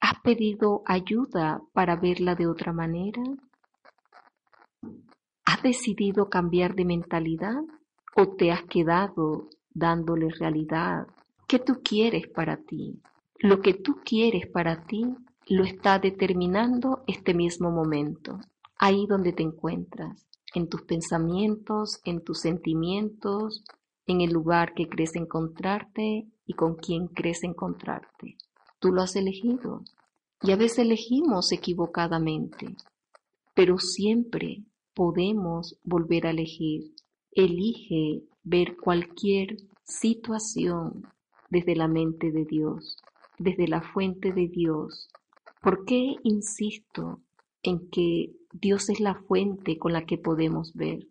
¿Has 0.00 0.20
pedido 0.20 0.82
ayuda 0.86 1.60
para 1.72 1.96
verla 1.96 2.34
de 2.34 2.46
otra 2.46 2.72
manera? 2.72 3.22
¿Has 5.44 5.62
decidido 5.62 6.30
cambiar 6.30 6.74
de 6.74 6.84
mentalidad 6.84 7.60
o 8.16 8.28
te 8.28 8.50
has 8.50 8.62
quedado 8.62 9.48
dándole 9.74 10.30
realidad? 10.30 11.06
¿Qué 11.46 11.58
tú 11.58 11.80
quieres 11.82 12.28
para 12.28 12.56
ti? 12.56 13.02
Lo 13.38 13.60
que 13.60 13.74
tú 13.74 14.00
quieres 14.04 14.46
para 14.46 14.84
ti 14.84 15.16
lo 15.48 15.64
está 15.64 15.98
determinando 15.98 17.02
este 17.06 17.34
mismo 17.34 17.70
momento, 17.70 18.38
ahí 18.80 19.06
donde 19.06 19.34
te 19.34 19.42
encuentras, 19.42 20.26
en 20.54 20.68
tus 20.68 20.82
pensamientos, 20.82 22.00
en 22.04 22.24
tus 22.24 22.40
sentimientos, 22.40 23.62
en 24.06 24.22
el 24.22 24.32
lugar 24.32 24.72
que 24.74 24.88
crees 24.88 25.14
encontrarte 25.14 26.26
y 26.46 26.54
con 26.54 26.76
quien 26.76 27.06
crees 27.08 27.44
encontrarte. 27.44 28.36
Tú 28.80 28.90
lo 28.90 29.02
has 29.02 29.14
elegido 29.16 29.84
y 30.42 30.52
a 30.52 30.56
veces 30.56 30.78
elegimos 30.78 31.52
equivocadamente, 31.52 32.74
pero 33.54 33.78
siempre 33.78 34.64
podemos 34.94 35.78
volver 35.84 36.26
a 36.26 36.30
elegir. 36.30 36.94
Elige 37.32 38.24
ver 38.42 38.76
cualquier 38.78 39.58
situación 39.84 41.06
desde 41.50 41.76
la 41.76 41.86
mente 41.86 42.32
de 42.32 42.46
Dios, 42.46 42.96
desde 43.38 43.68
la 43.68 43.82
fuente 43.82 44.32
de 44.32 44.48
Dios. 44.48 45.10
¿Por 45.60 45.84
qué 45.84 46.14
insisto 46.24 47.20
en 47.62 47.90
que 47.90 48.39
Dios 48.52 48.88
es 48.90 49.00
la 49.00 49.14
fuente 49.14 49.78
con 49.78 49.92
la 49.92 50.04
que 50.04 50.18
podemos 50.18 50.74
ver? 50.74 51.06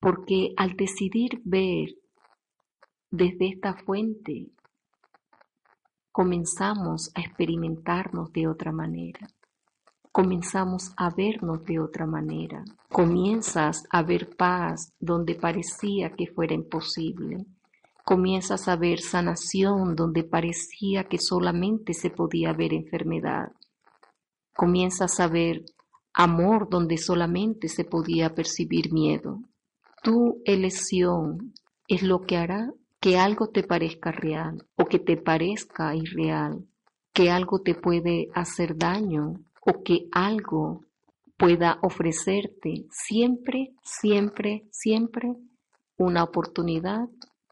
Porque 0.00 0.52
al 0.56 0.76
decidir 0.76 1.40
ver 1.44 1.96
desde 3.10 3.48
esta 3.48 3.74
fuente, 3.74 4.48
comenzamos 6.12 7.10
a 7.14 7.20
experimentarnos 7.20 8.32
de 8.32 8.46
otra 8.46 8.72
manera 8.72 9.28
comenzamos 10.12 10.92
a 10.96 11.10
vernos 11.10 11.64
de 11.64 11.78
otra 11.78 12.06
manera. 12.06 12.64
Comienzas 12.90 13.84
a 13.90 14.02
ver 14.02 14.36
paz 14.36 14.92
donde 14.98 15.34
parecía 15.34 16.10
que 16.10 16.26
fuera 16.26 16.54
imposible. 16.54 17.46
Comienzas 18.04 18.66
a 18.66 18.76
ver 18.76 19.00
sanación 19.00 19.94
donde 19.94 20.24
parecía 20.24 21.04
que 21.04 21.18
solamente 21.18 21.94
se 21.94 22.10
podía 22.10 22.52
ver 22.52 22.72
enfermedad. 22.72 23.52
Comienzas 24.56 25.20
a 25.20 25.28
ver 25.28 25.64
amor 26.14 26.68
donde 26.70 26.98
solamente 26.98 27.68
se 27.68 27.84
podía 27.84 28.34
percibir 28.34 28.92
miedo. 28.92 29.40
Tu 30.02 30.40
elección 30.44 31.54
es 31.88 32.02
lo 32.02 32.22
que 32.22 32.36
hará 32.36 32.72
que 33.00 33.18
algo 33.18 33.48
te 33.48 33.62
parezca 33.62 34.12
real 34.12 34.66
o 34.76 34.84
que 34.84 34.98
te 34.98 35.16
parezca 35.16 35.94
irreal, 35.94 36.66
que 37.12 37.30
algo 37.30 37.60
te 37.60 37.74
puede 37.74 38.28
hacer 38.34 38.76
daño 38.76 39.40
o 39.62 39.82
que 39.82 40.08
algo 40.12 40.84
pueda 41.36 41.78
ofrecerte 41.82 42.84
siempre, 42.90 43.72
siempre, 43.82 44.64
siempre 44.70 45.34
una 45.96 46.22
oportunidad 46.22 47.08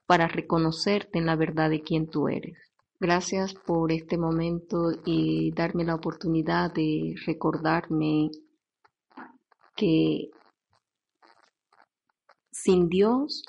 para 0.07 0.29
reconocerte 0.29 1.19
en 1.19 1.27
la 1.27 1.37
verdad 1.37 1.71
de 1.71 1.81
quien 1.81 2.09
tú 2.09 2.29
eres. 2.29 2.59
Gracias 3.01 3.55
por 3.55 3.93
este 3.93 4.19
momento 4.19 4.91
y 5.05 5.53
darme 5.53 5.85
la 5.85 5.95
oportunidad 5.95 6.73
de 6.73 7.15
recordarme 7.27 8.31
que 9.79 10.33
sin 12.51 12.89
Dios 12.89 13.45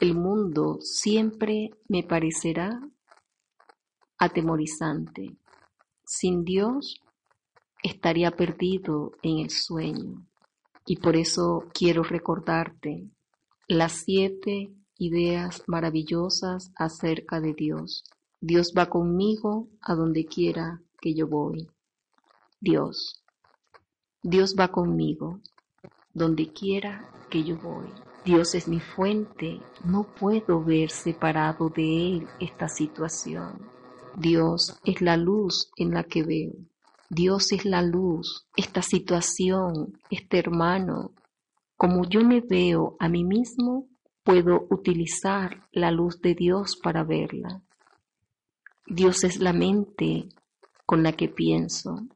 el 0.00 0.16
mundo 0.16 0.78
siempre 0.80 1.70
me 1.86 2.02
parecerá 2.02 2.80
atemorizante. 4.18 5.36
Sin 6.04 6.44
Dios 6.44 7.00
estaría 7.84 8.32
perdido 8.32 9.12
en 9.22 9.38
el 9.38 9.50
sueño. 9.50 10.26
Y 10.84 10.96
por 10.96 11.14
eso 11.14 11.68
quiero 11.72 12.02
recordarte 12.02 13.06
las 13.68 13.92
siete 13.92 14.72
ideas 14.98 15.62
maravillosas 15.68 16.72
acerca 16.74 17.40
de 17.40 17.54
Dios. 17.54 18.02
Dios 18.40 18.74
va 18.76 18.86
conmigo 18.86 19.68
a 19.80 19.94
donde 19.94 20.26
quiera 20.26 20.82
que 21.00 21.14
yo 21.14 21.28
voy. 21.28 21.70
Dios. 22.60 23.21
Dios 24.24 24.54
va 24.58 24.68
conmigo 24.68 25.40
donde 26.14 26.52
quiera 26.52 27.10
que 27.28 27.42
yo 27.42 27.56
voy. 27.56 27.88
Dios 28.24 28.54
es 28.54 28.68
mi 28.68 28.78
fuente, 28.78 29.60
no 29.84 30.04
puedo 30.04 30.62
ver 30.62 30.90
separado 30.90 31.70
de 31.70 31.82
Él 31.82 32.28
esta 32.38 32.68
situación. 32.68 33.68
Dios 34.16 34.78
es 34.84 35.00
la 35.00 35.16
luz 35.16 35.72
en 35.76 35.92
la 35.92 36.04
que 36.04 36.22
veo. 36.22 36.52
Dios 37.10 37.50
es 37.50 37.64
la 37.64 37.82
luz, 37.82 38.46
esta 38.56 38.80
situación, 38.80 39.98
este 40.08 40.38
hermano. 40.38 41.10
Como 41.76 42.04
yo 42.04 42.22
me 42.22 42.40
veo 42.40 42.96
a 43.00 43.08
mí 43.08 43.24
mismo, 43.24 43.88
puedo 44.22 44.68
utilizar 44.70 45.66
la 45.72 45.90
luz 45.90 46.20
de 46.20 46.36
Dios 46.36 46.76
para 46.76 47.02
verla. 47.02 47.60
Dios 48.86 49.24
es 49.24 49.40
la 49.40 49.52
mente 49.52 50.28
con 50.86 51.02
la 51.02 51.12
que 51.12 51.28
pienso. 51.28 52.06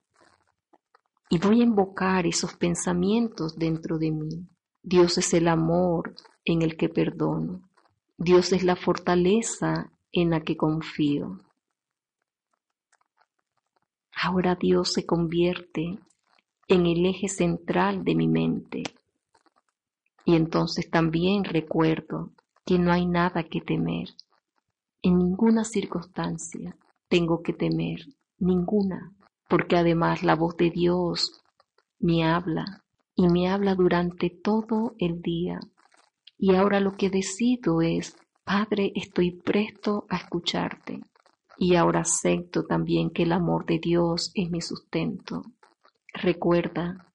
Y 1.28 1.38
voy 1.38 1.60
a 1.60 1.64
invocar 1.64 2.26
esos 2.26 2.54
pensamientos 2.54 3.56
dentro 3.56 3.98
de 3.98 4.10
mí. 4.10 4.46
Dios 4.82 5.18
es 5.18 5.34
el 5.34 5.48
amor 5.48 6.14
en 6.44 6.62
el 6.62 6.76
que 6.76 6.88
perdono. 6.88 7.68
Dios 8.16 8.52
es 8.52 8.62
la 8.62 8.76
fortaleza 8.76 9.92
en 10.12 10.30
la 10.30 10.40
que 10.40 10.56
confío. 10.56 11.40
Ahora 14.14 14.54
Dios 14.54 14.92
se 14.92 15.04
convierte 15.04 15.98
en 16.68 16.86
el 16.86 17.04
eje 17.04 17.28
central 17.28 18.04
de 18.04 18.14
mi 18.14 18.28
mente. 18.28 18.82
Y 20.24 20.34
entonces 20.34 20.90
también 20.90 21.44
recuerdo 21.44 22.30
que 22.64 22.78
no 22.78 22.92
hay 22.92 23.06
nada 23.06 23.44
que 23.44 23.60
temer. 23.60 24.08
En 25.02 25.18
ninguna 25.18 25.64
circunstancia 25.64 26.76
tengo 27.08 27.42
que 27.42 27.52
temer, 27.52 28.06
ninguna, 28.38 29.12
porque 29.48 29.76
además 29.76 30.22
la 30.22 30.34
voz 30.34 30.56
de 30.56 30.70
Dios 30.70 31.42
me 31.98 32.24
habla 32.24 32.84
y 33.14 33.28
me 33.28 33.48
habla 33.48 33.74
durante 33.74 34.30
todo 34.30 34.94
el 34.98 35.22
día. 35.22 35.60
Y 36.38 36.54
ahora 36.54 36.80
lo 36.80 36.96
que 36.96 37.08
decido 37.08 37.80
es, 37.80 38.16
Padre, 38.44 38.92
estoy 38.94 39.32
presto 39.32 40.04
a 40.08 40.16
escucharte. 40.16 41.00
Y 41.58 41.74
ahora 41.74 42.00
acepto 42.00 42.64
también 42.64 43.10
que 43.10 43.22
el 43.22 43.32
amor 43.32 43.64
de 43.64 43.78
Dios 43.78 44.30
es 44.34 44.50
mi 44.50 44.60
sustento. 44.60 45.42
Recuerda, 46.12 47.06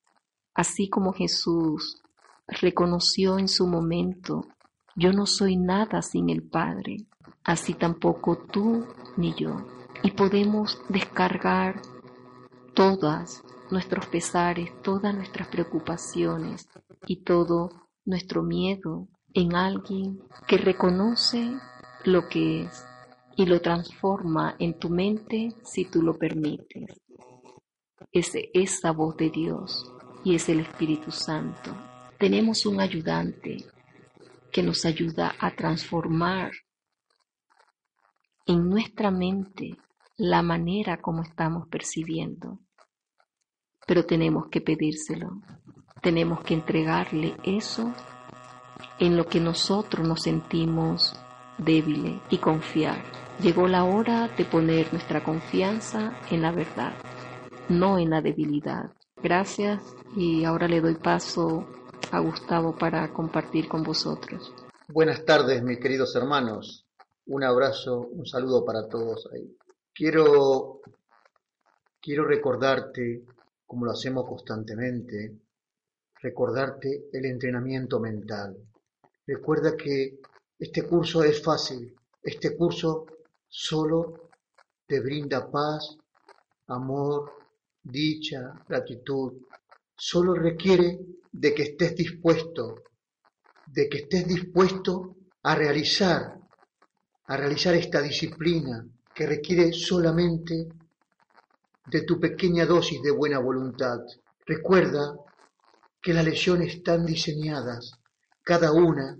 así 0.55 0.89
como 0.89 1.13
Jesús 1.13 2.01
reconoció 2.47 3.37
en 3.37 3.47
su 3.47 3.67
momento, 3.67 4.45
yo 4.95 5.13
no 5.13 5.25
soy 5.25 5.55
nada 5.55 6.01
sin 6.01 6.29
el 6.29 6.43
Padre, 6.43 7.05
así 7.43 7.75
tampoco 7.75 8.37
tú 8.37 8.85
ni 9.15 9.33
yo. 9.35 9.55
Y 10.03 10.11
podemos 10.11 10.81
descargar 10.89 11.81
todas 12.73 13.43
nuestros 13.69 14.05
pesares, 14.07 14.69
todas 14.81 15.15
nuestras 15.15 15.47
preocupaciones 15.47 16.67
y 17.07 17.23
todo 17.23 17.69
nuestro 18.05 18.43
miedo 18.43 19.07
en 19.33 19.55
alguien 19.55 20.19
que 20.47 20.57
reconoce 20.57 21.57
lo 22.03 22.27
que 22.27 22.63
es 22.63 22.85
y 23.35 23.45
lo 23.45 23.61
transforma 23.61 24.55
en 24.59 24.77
tu 24.77 24.89
mente 24.89 25.53
si 25.63 25.85
tú 25.85 26.01
lo 26.01 26.17
permites. 26.17 27.01
Es 28.11 28.31
esa 28.53 28.91
voz 28.91 29.15
de 29.15 29.29
Dios 29.29 29.89
y 30.23 30.35
es 30.35 30.49
el 30.49 30.59
Espíritu 30.59 31.11
Santo. 31.11 31.75
Tenemos 32.17 32.65
un 32.65 32.81
ayudante 32.81 33.65
que 34.51 34.61
nos 34.61 34.85
ayuda 34.85 35.33
a 35.39 35.55
transformar 35.55 36.51
en 38.45 38.69
nuestra 38.69 39.11
mente 39.11 39.77
la 40.21 40.43
manera 40.43 41.01
como 41.01 41.23
estamos 41.23 41.67
percibiendo. 41.67 42.59
Pero 43.87 44.05
tenemos 44.05 44.49
que 44.51 44.61
pedírselo, 44.61 45.41
tenemos 45.99 46.43
que 46.43 46.53
entregarle 46.53 47.35
eso 47.43 47.91
en 48.99 49.17
lo 49.17 49.25
que 49.25 49.39
nosotros 49.39 50.07
nos 50.07 50.21
sentimos 50.21 51.19
débiles 51.57 52.21
y 52.29 52.37
confiar. 52.37 53.01
Llegó 53.41 53.67
la 53.67 53.83
hora 53.83 54.27
de 54.27 54.45
poner 54.45 54.93
nuestra 54.93 55.23
confianza 55.23 56.13
en 56.29 56.43
la 56.43 56.51
verdad, 56.51 56.93
no 57.67 57.97
en 57.97 58.11
la 58.11 58.21
debilidad. 58.21 58.91
Gracias 59.23 59.81
y 60.15 60.43
ahora 60.43 60.67
le 60.67 60.81
doy 60.81 60.97
paso 60.97 61.65
a 62.11 62.19
Gustavo 62.19 62.77
para 62.77 63.11
compartir 63.11 63.67
con 63.67 63.81
vosotros. 63.81 64.53
Buenas 64.87 65.25
tardes, 65.25 65.63
mis 65.63 65.79
queridos 65.79 66.15
hermanos. 66.15 66.85
Un 67.25 67.43
abrazo, 67.43 68.07
un 68.11 68.27
saludo 68.27 68.63
para 68.63 68.87
todos 68.87 69.27
ahí. 69.33 69.57
Quiero, 70.01 70.81
quiero 72.01 72.25
recordarte, 72.25 73.23
como 73.67 73.85
lo 73.85 73.91
hacemos 73.91 74.27
constantemente, 74.27 75.37
recordarte 76.23 77.03
el 77.13 77.25
entrenamiento 77.25 77.99
mental. 77.99 78.57
Recuerda 79.27 79.77
que 79.77 80.19
este 80.57 80.87
curso 80.87 81.23
es 81.23 81.39
fácil. 81.43 81.95
Este 82.19 82.57
curso 82.57 83.05
solo 83.47 84.31
te 84.87 84.99
brinda 85.01 85.51
paz, 85.51 85.95
amor, 86.65 87.33
dicha, 87.83 88.55
gratitud. 88.67 89.33
Solo 89.95 90.33
requiere 90.33 90.99
de 91.31 91.53
que 91.53 91.61
estés 91.61 91.95
dispuesto, 91.95 92.85
de 93.67 93.87
que 93.87 93.99
estés 93.99 94.27
dispuesto 94.27 95.17
a 95.43 95.53
realizar, 95.53 96.39
a 97.25 97.37
realizar 97.37 97.75
esta 97.75 98.01
disciplina 98.01 98.83
que 99.13 99.27
requiere 99.27 99.73
solamente 99.73 100.67
de 101.85 102.01
tu 102.03 102.19
pequeña 102.19 102.65
dosis 102.65 103.01
de 103.01 103.11
buena 103.11 103.39
voluntad. 103.39 103.99
Recuerda 104.45 105.15
que 106.01 106.13
las 106.13 106.25
lecciones 106.25 106.75
están 106.75 107.05
diseñadas, 107.05 107.91
cada 108.43 108.71
una, 108.71 109.19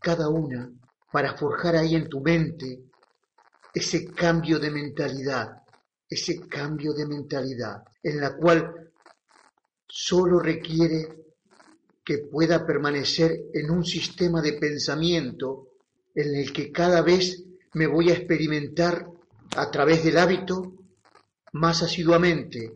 cada 0.00 0.28
una, 0.28 0.70
para 1.12 1.36
forjar 1.36 1.76
ahí 1.76 1.94
en 1.94 2.08
tu 2.08 2.20
mente 2.20 2.80
ese 3.72 4.06
cambio 4.06 4.58
de 4.58 4.70
mentalidad, 4.70 5.62
ese 6.08 6.40
cambio 6.48 6.92
de 6.94 7.06
mentalidad, 7.06 7.82
en 8.02 8.20
la 8.20 8.36
cual 8.36 8.90
solo 9.86 10.40
requiere 10.40 11.26
que 12.04 12.18
pueda 12.18 12.64
permanecer 12.64 13.36
en 13.52 13.70
un 13.70 13.84
sistema 13.84 14.40
de 14.40 14.54
pensamiento 14.54 15.68
en 16.14 16.34
el 16.34 16.52
que 16.52 16.72
cada 16.72 17.02
vez 17.02 17.44
me 17.74 17.86
voy 17.86 18.10
a 18.10 18.14
experimentar 18.14 19.06
a 19.54 19.70
través 19.70 20.04
del 20.04 20.18
hábito 20.18 20.72
más 21.52 21.82
asiduamente 21.82 22.72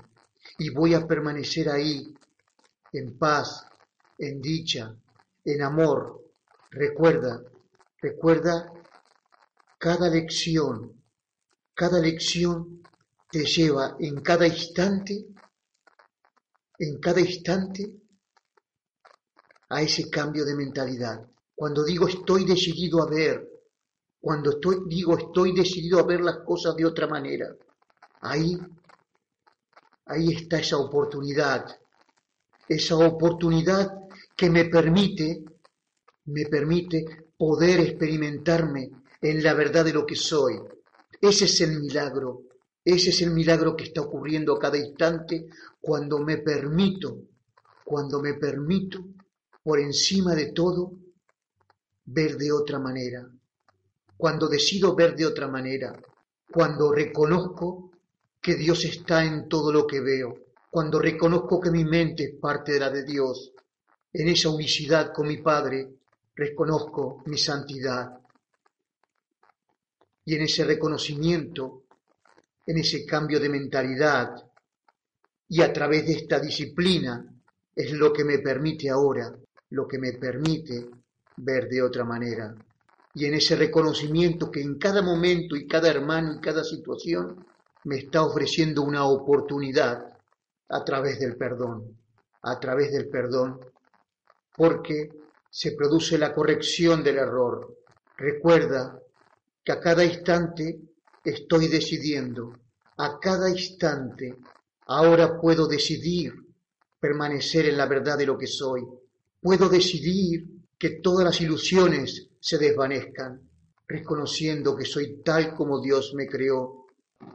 y 0.59 0.71
voy 0.71 0.95
a 0.95 1.07
permanecer 1.07 1.69
ahí 1.69 2.15
en 2.93 3.19
paz, 3.19 3.67
en 4.19 4.41
dicha, 4.41 4.95
en 5.45 5.63
amor. 5.63 6.25
Recuerda, 6.71 7.43
recuerda, 8.01 8.73
cada 9.79 10.09
lección, 10.09 11.03
cada 11.75 12.01
lección 12.01 12.83
te 13.31 13.45
lleva 13.45 13.97
en 13.99 14.21
cada 14.21 14.47
instante, 14.47 15.27
en 16.79 17.01
cada 17.01 17.21
instante, 17.21 17.95
a 19.69 19.83
ese 19.83 20.11
cambio 20.11 20.45
de 20.45 20.55
mentalidad. 20.55 21.27
Cuando 21.55 21.85
digo 21.85 22.09
estoy 22.09 22.45
decidido 22.45 23.03
a 23.03 23.07
ver, 23.09 23.50
cuando 24.21 24.51
estoy, 24.51 24.83
digo 24.87 25.17
estoy 25.17 25.55
decidido 25.55 25.99
a 25.99 26.07
ver 26.07 26.21
las 26.21 26.39
cosas 26.45 26.77
de 26.77 26.85
otra 26.85 27.07
manera, 27.07 27.55
ahí, 28.21 28.59
ahí 30.07 30.33
está 30.35 30.59
esa 30.59 30.77
oportunidad, 30.77 31.65
esa 32.69 32.97
oportunidad 32.97 33.91
que 34.37 34.51
me 34.51 34.67
permite, 34.67 35.45
me 36.27 36.45
permite 36.47 37.31
poder 37.37 37.81
experimentarme 37.81 38.91
en 39.21 39.43
la 39.43 39.55
verdad 39.55 39.85
de 39.85 39.93
lo 39.93 40.05
que 40.05 40.17
soy. 40.17 40.61
Ese 41.21 41.47
es 41.47 41.61
el 41.63 41.81
milagro, 41.81 42.43
ese 42.85 43.11
es 43.11 43.23
el 43.23 43.31
milagro 43.31 43.75
que 43.77 43.85
está 43.85 44.03
ocurriendo 44.03 44.55
a 44.55 44.59
cada 44.59 44.79
instante 44.79 45.49
cuando 45.81 46.19
me 46.19 46.39
permito, 46.39 47.23
cuando 47.85 48.21
me 48.21 48.35
permito, 48.35 49.05
por 49.63 49.81
encima 49.81 50.35
de 50.35 50.53
todo, 50.53 50.93
ver 52.05 52.37
de 52.37 52.53
otra 52.53 52.79
manera. 52.79 53.27
Cuando 54.21 54.49
decido 54.49 54.95
ver 54.95 55.17
de 55.17 55.25
otra 55.25 55.49
manera, 55.49 55.99
cuando 56.53 56.93
reconozco 56.93 57.91
que 58.39 58.55
Dios 58.55 58.85
está 58.85 59.25
en 59.25 59.49
todo 59.49 59.73
lo 59.73 59.87
que 59.87 60.01
veo, 60.01 60.37
cuando 60.69 60.99
reconozco 60.99 61.59
que 61.59 61.71
mi 61.71 61.87
mente 61.87 62.25
es 62.25 62.35
parte 62.39 62.73
de 62.73 62.81
la 62.81 62.91
de 62.91 63.03
Dios, 63.03 63.51
en 64.13 64.29
esa 64.29 64.51
unicidad 64.51 65.11
con 65.11 65.27
mi 65.27 65.39
Padre, 65.39 65.89
reconozco 66.35 67.23
mi 67.25 67.39
santidad. 67.39 68.21
Y 70.27 70.35
en 70.35 70.43
ese 70.43 70.65
reconocimiento, 70.65 71.85
en 72.67 72.77
ese 72.77 73.07
cambio 73.07 73.41
de 73.41 73.49
mentalidad, 73.49 74.35
y 75.49 75.63
a 75.63 75.73
través 75.73 76.05
de 76.07 76.13
esta 76.13 76.39
disciplina, 76.39 77.25
es 77.75 77.91
lo 77.93 78.13
que 78.13 78.25
me 78.25 78.39
permite 78.41 78.91
ahora, 78.91 79.35
lo 79.71 79.89
que 79.89 79.99
me 79.99 80.13
permite 80.13 80.91
ver 81.39 81.71
de 81.71 81.81
otra 81.81 82.05
manera. 82.05 82.55
Y 83.15 83.25
en 83.27 83.35
ese 83.35 83.57
reconocimiento 83.57 84.51
que 84.51 84.61
en 84.61 84.79
cada 84.79 85.03
momento 85.03 85.57
y 85.57 85.67
cada 85.67 85.91
hermano 85.91 86.35
y 86.35 86.41
cada 86.41 86.63
situación 86.63 87.45
me 87.85 87.97
está 87.99 88.23
ofreciendo 88.23 88.83
una 88.83 89.05
oportunidad 89.05 90.17
a 90.69 90.85
través 90.85 91.19
del 91.19 91.37
perdón, 91.37 91.99
a 92.43 92.61
través 92.61 92.93
del 92.93 93.09
perdón, 93.09 93.59
porque 94.57 95.11
se 95.51 95.73
produce 95.73 96.19
la 96.19 96.33
corrección 96.33 97.03
del 97.03 97.19
error. 97.19 97.77
Recuerda 98.17 98.99
que 99.65 99.73
a 99.73 99.81
cada 99.81 100.05
instante 100.05 100.81
estoy 101.25 101.69
decidiendo, 101.69 102.55
a 102.97 103.19
cada 103.19 103.51
instante 103.51 104.37
ahora 104.87 105.41
puedo 105.41 105.67
decidir 105.67 106.35
permanecer 107.01 107.67
en 107.67 107.77
la 107.77 107.87
verdad 107.87 108.19
de 108.19 108.27
lo 108.27 108.39
que 108.39 108.47
soy. 108.47 108.83
Puedo 109.41 109.69
decidir 109.69 110.47
que 110.79 111.01
todas 111.01 111.25
las 111.25 111.41
ilusiones 111.41 112.30
se 112.41 112.59
desvanezcan, 112.59 113.41
reconociendo 113.87 114.77
que 114.77 114.85
soy 114.85 115.23
tal 115.23 115.55
como 115.55 115.81
Dios 115.81 116.13
me 116.15 116.27
creó 116.27 116.87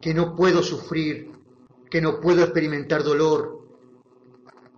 que 0.02 0.14
no 0.14 0.36
puedo 0.36 0.64
sufrir, 0.64 1.32
que 1.90 2.02
no 2.02 2.20
puedo 2.20 2.44
experimentar 2.44 3.04
dolor, 3.04 3.68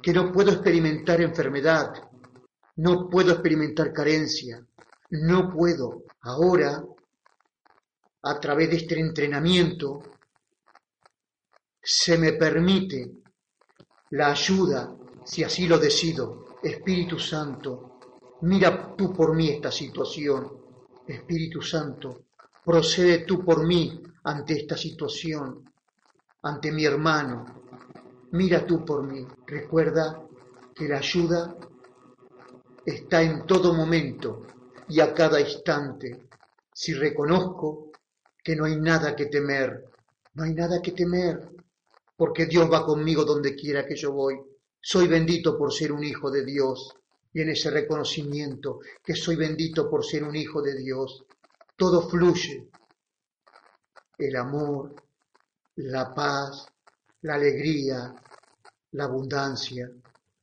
que 0.01 0.11
no 0.13 0.31
puedo 0.31 0.51
experimentar 0.51 1.21
enfermedad, 1.21 1.93
no 2.77 3.09
puedo 3.09 3.31
experimentar 3.31 3.93
carencia, 3.93 4.65
no 5.11 5.49
puedo. 5.49 6.03
Ahora, 6.21 6.83
a 8.23 8.39
través 8.39 8.69
de 8.69 8.75
este 8.77 8.99
entrenamiento, 8.99 10.01
se 11.81 12.17
me 12.17 12.33
permite 12.33 13.11
la 14.11 14.31
ayuda, 14.31 14.93
si 15.25 15.43
así 15.43 15.67
lo 15.67 15.77
decido. 15.77 16.45
Espíritu 16.61 17.17
Santo, 17.19 17.96
mira 18.41 18.95
tú 18.95 19.13
por 19.13 19.35
mí 19.35 19.49
esta 19.49 19.71
situación. 19.71 20.51
Espíritu 21.07 21.61
Santo, 21.61 22.25
procede 22.63 23.19
tú 23.19 23.43
por 23.43 23.65
mí 23.65 24.03
ante 24.23 24.55
esta 24.55 24.75
situación, 24.75 25.63
ante 26.43 26.71
mi 26.71 26.83
hermano. 26.85 27.63
Mira 28.31 28.65
tú 28.65 28.83
por 28.83 29.03
mí. 29.03 29.25
Recuerda 29.45 30.21
que 30.75 30.87
la 30.87 30.97
ayuda 30.97 31.55
está 32.85 33.21
en 33.21 33.45
todo 33.45 33.73
momento 33.73 34.45
y 34.89 34.99
a 34.99 35.13
cada 35.13 35.39
instante. 35.39 36.27
Si 36.73 36.93
reconozco 36.93 37.91
que 38.43 38.55
no 38.55 38.65
hay 38.65 38.75
nada 38.77 39.15
que 39.15 39.27
temer, 39.27 39.85
no 40.33 40.43
hay 40.43 40.53
nada 40.53 40.81
que 40.81 40.91
temer, 40.91 41.49
porque 42.15 42.45
Dios 42.45 42.71
va 42.71 42.85
conmigo 42.85 43.23
donde 43.23 43.55
quiera 43.55 43.85
que 43.85 43.95
yo 43.95 44.11
voy. 44.11 44.35
Soy 44.79 45.07
bendito 45.07 45.57
por 45.57 45.73
ser 45.73 45.91
un 45.91 46.03
hijo 46.03 46.29
de 46.29 46.45
Dios 46.45 46.95
y 47.37 47.41
en 47.41 47.49
ese 47.49 47.69
reconocimiento 47.69 48.79
que 49.03 49.13
soy 49.13 49.35
bendito 49.35 49.87
por 49.87 50.03
ser 50.03 50.23
un 50.23 50.35
hijo 50.35 50.59
de 50.59 50.75
Dios, 50.75 51.23
todo 51.75 52.09
fluye, 52.09 52.67
el 54.17 54.35
amor, 54.35 54.95
la 55.75 56.15
paz, 56.15 56.65
la 57.21 57.35
alegría, 57.35 58.11
la 58.93 59.03
abundancia, 59.03 59.87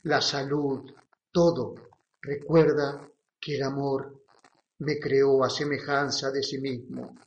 la 0.04 0.20
salud, 0.20 0.88
todo. 1.32 1.74
Recuerda 2.20 3.04
que 3.40 3.56
el 3.56 3.64
amor 3.64 4.22
me 4.78 5.00
creó 5.00 5.42
a 5.42 5.50
semejanza 5.50 6.30
de 6.30 6.44
sí 6.44 6.58
mismo. 6.58 7.18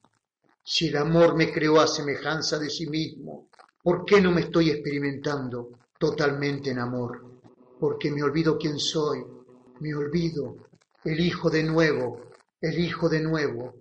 Si 0.63 0.87
el 0.87 0.95
amor 0.95 1.35
me 1.35 1.51
creó 1.51 1.81
a 1.81 1.87
semejanza 1.87 2.57
de 2.57 2.69
sí 2.69 2.87
mismo, 2.87 3.49
¿por 3.83 4.05
qué 4.05 4.21
no 4.21 4.31
me 4.31 4.43
estoy 4.43 4.69
experimentando 4.69 5.71
totalmente 5.99 6.69
en 6.69 6.79
amor? 6.79 7.41
Porque 7.77 8.09
me 8.09 8.23
olvido 8.23 8.57
quién 8.57 8.79
soy, 8.79 9.36
me 9.79 9.93
olvido, 9.93 10.57
el 11.03 11.19
hijo 11.19 11.49
de 11.49 11.63
nuevo, 11.63 12.21
el 12.61 12.79
hijo 12.79 13.09
de 13.09 13.21
nuevo, 13.21 13.73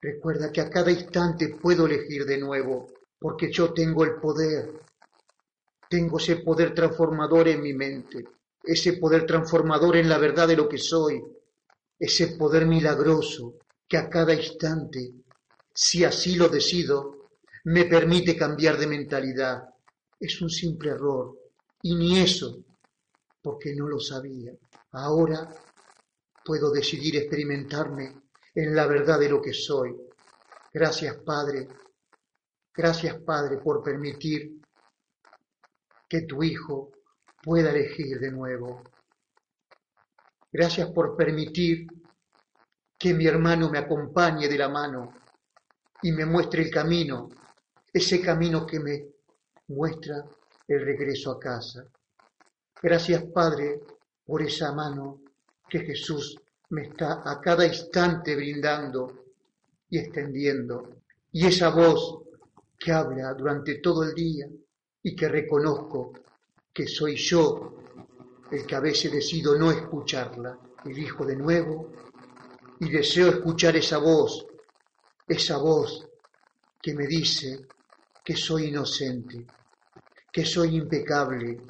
Recuerda 0.00 0.52
que 0.52 0.60
a 0.60 0.70
cada 0.70 0.92
instante 0.92 1.48
puedo 1.48 1.86
elegir 1.86 2.24
de 2.24 2.38
nuevo, 2.38 2.86
porque 3.18 3.50
yo 3.50 3.72
tengo 3.72 4.04
el 4.04 4.14
poder. 4.14 4.80
Tengo 5.90 6.18
ese 6.18 6.36
poder 6.36 6.72
transformador 6.72 7.48
en 7.48 7.62
mi 7.62 7.72
mente, 7.72 8.24
ese 8.62 8.92
poder 8.92 9.26
transformador 9.26 9.96
en 9.96 10.08
la 10.08 10.18
verdad 10.18 10.46
de 10.46 10.56
lo 10.56 10.68
que 10.68 10.78
soy, 10.78 11.20
ese 11.98 12.36
poder 12.36 12.66
milagroso 12.66 13.54
que 13.88 13.96
a 13.96 14.08
cada 14.08 14.34
instante, 14.34 15.14
si 15.74 16.04
así 16.04 16.36
lo 16.36 16.48
decido, 16.48 17.30
me 17.64 17.86
permite 17.86 18.36
cambiar 18.36 18.78
de 18.78 18.86
mentalidad. 18.86 19.64
Es 20.20 20.40
un 20.40 20.50
simple 20.50 20.90
error, 20.90 21.36
y 21.82 21.96
ni 21.96 22.20
eso, 22.20 22.62
porque 23.42 23.74
no 23.74 23.88
lo 23.88 23.98
sabía. 23.98 24.52
Ahora 24.92 25.48
puedo 26.44 26.70
decidir 26.70 27.16
experimentarme 27.16 28.22
en 28.54 28.74
la 28.74 28.86
verdad 28.86 29.18
de 29.18 29.28
lo 29.28 29.40
que 29.42 29.52
soy. 29.52 29.94
Gracias, 30.72 31.16
Padre. 31.16 31.68
Gracias, 32.74 33.20
Padre, 33.20 33.58
por 33.58 33.82
permitir 33.82 34.60
que 36.08 36.22
tu 36.22 36.42
Hijo 36.42 36.92
pueda 37.42 37.70
elegir 37.70 38.18
de 38.18 38.30
nuevo. 38.30 38.82
Gracias 40.50 40.90
por 40.90 41.16
permitir 41.16 41.86
que 42.98 43.12
mi 43.12 43.26
hermano 43.26 43.68
me 43.68 43.78
acompañe 43.78 44.48
de 44.48 44.58
la 44.58 44.68
mano 44.68 45.12
y 46.02 46.12
me 46.12 46.24
muestre 46.24 46.62
el 46.62 46.70
camino, 46.70 47.28
ese 47.92 48.20
camino 48.20 48.66
que 48.66 48.80
me 48.80 49.06
muestra 49.68 50.24
el 50.66 50.80
regreso 50.84 51.32
a 51.32 51.38
casa. 51.38 51.84
Gracias, 52.82 53.24
Padre, 53.34 53.80
por 54.28 54.42
esa 54.42 54.72
mano 54.72 55.22
que 55.66 55.78
Jesús 55.80 56.38
me 56.68 56.88
está 56.88 57.22
a 57.24 57.40
cada 57.40 57.66
instante 57.66 58.36
brindando 58.36 59.24
y 59.88 59.96
extendiendo. 59.96 60.96
Y 61.32 61.46
esa 61.46 61.70
voz 61.70 62.24
que 62.78 62.92
habla 62.92 63.32
durante 63.32 63.76
todo 63.76 64.02
el 64.02 64.12
día 64.12 64.46
y 65.02 65.16
que 65.16 65.28
reconozco 65.30 66.12
que 66.74 66.86
soy 66.86 67.16
yo 67.16 67.74
el 68.50 68.66
que 68.66 68.74
a 68.74 68.80
veces 68.80 69.10
decido 69.10 69.58
no 69.58 69.70
escucharla. 69.70 70.58
Elijo 70.84 71.24
de 71.24 71.34
nuevo 71.34 71.90
y 72.80 72.90
deseo 72.90 73.28
escuchar 73.28 73.76
esa 73.76 73.96
voz, 73.96 74.46
esa 75.26 75.56
voz 75.56 76.06
que 76.82 76.92
me 76.92 77.06
dice 77.06 77.66
que 78.22 78.36
soy 78.36 78.66
inocente, 78.66 79.46
que 80.30 80.44
soy 80.44 80.76
impecable, 80.76 81.62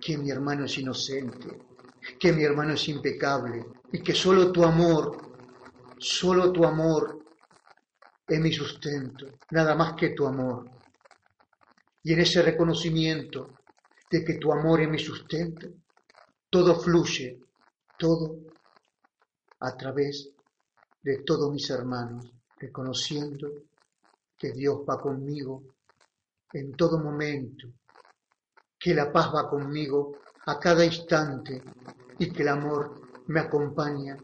que 0.00 0.16
mi 0.16 0.30
hermano 0.30 0.64
es 0.64 0.78
inocente, 0.78 1.73
que 2.18 2.32
mi 2.32 2.44
hermano 2.44 2.74
es 2.74 2.88
impecable 2.88 3.64
y 3.92 4.02
que 4.02 4.14
solo 4.14 4.52
tu 4.52 4.64
amor, 4.64 5.16
solo 5.98 6.52
tu 6.52 6.64
amor 6.64 7.24
es 8.26 8.40
mi 8.40 8.52
sustento, 8.52 9.26
nada 9.50 9.74
más 9.74 9.94
que 9.94 10.10
tu 10.10 10.26
amor. 10.26 10.68
Y 12.02 12.12
en 12.12 12.20
ese 12.20 12.42
reconocimiento 12.42 13.58
de 14.10 14.24
que 14.24 14.34
tu 14.34 14.52
amor 14.52 14.82
es 14.82 14.88
mi 14.88 14.98
sustento, 14.98 15.68
todo 16.50 16.78
fluye, 16.78 17.40
todo 17.98 18.38
a 19.60 19.76
través 19.76 20.30
de 21.02 21.22
todos 21.22 21.50
mis 21.52 21.68
hermanos, 21.70 22.30
reconociendo 22.58 23.48
que 24.36 24.52
Dios 24.52 24.80
va 24.88 25.00
conmigo 25.00 25.62
en 26.52 26.72
todo 26.72 26.98
momento, 26.98 27.68
que 28.78 28.94
la 28.94 29.10
paz 29.10 29.34
va 29.34 29.48
conmigo 29.48 30.23
a 30.46 30.58
cada 30.58 30.84
instante 30.84 31.62
y 32.18 32.30
que 32.30 32.42
el 32.42 32.48
amor 32.48 33.00
me 33.26 33.40
acompaña 33.40 34.16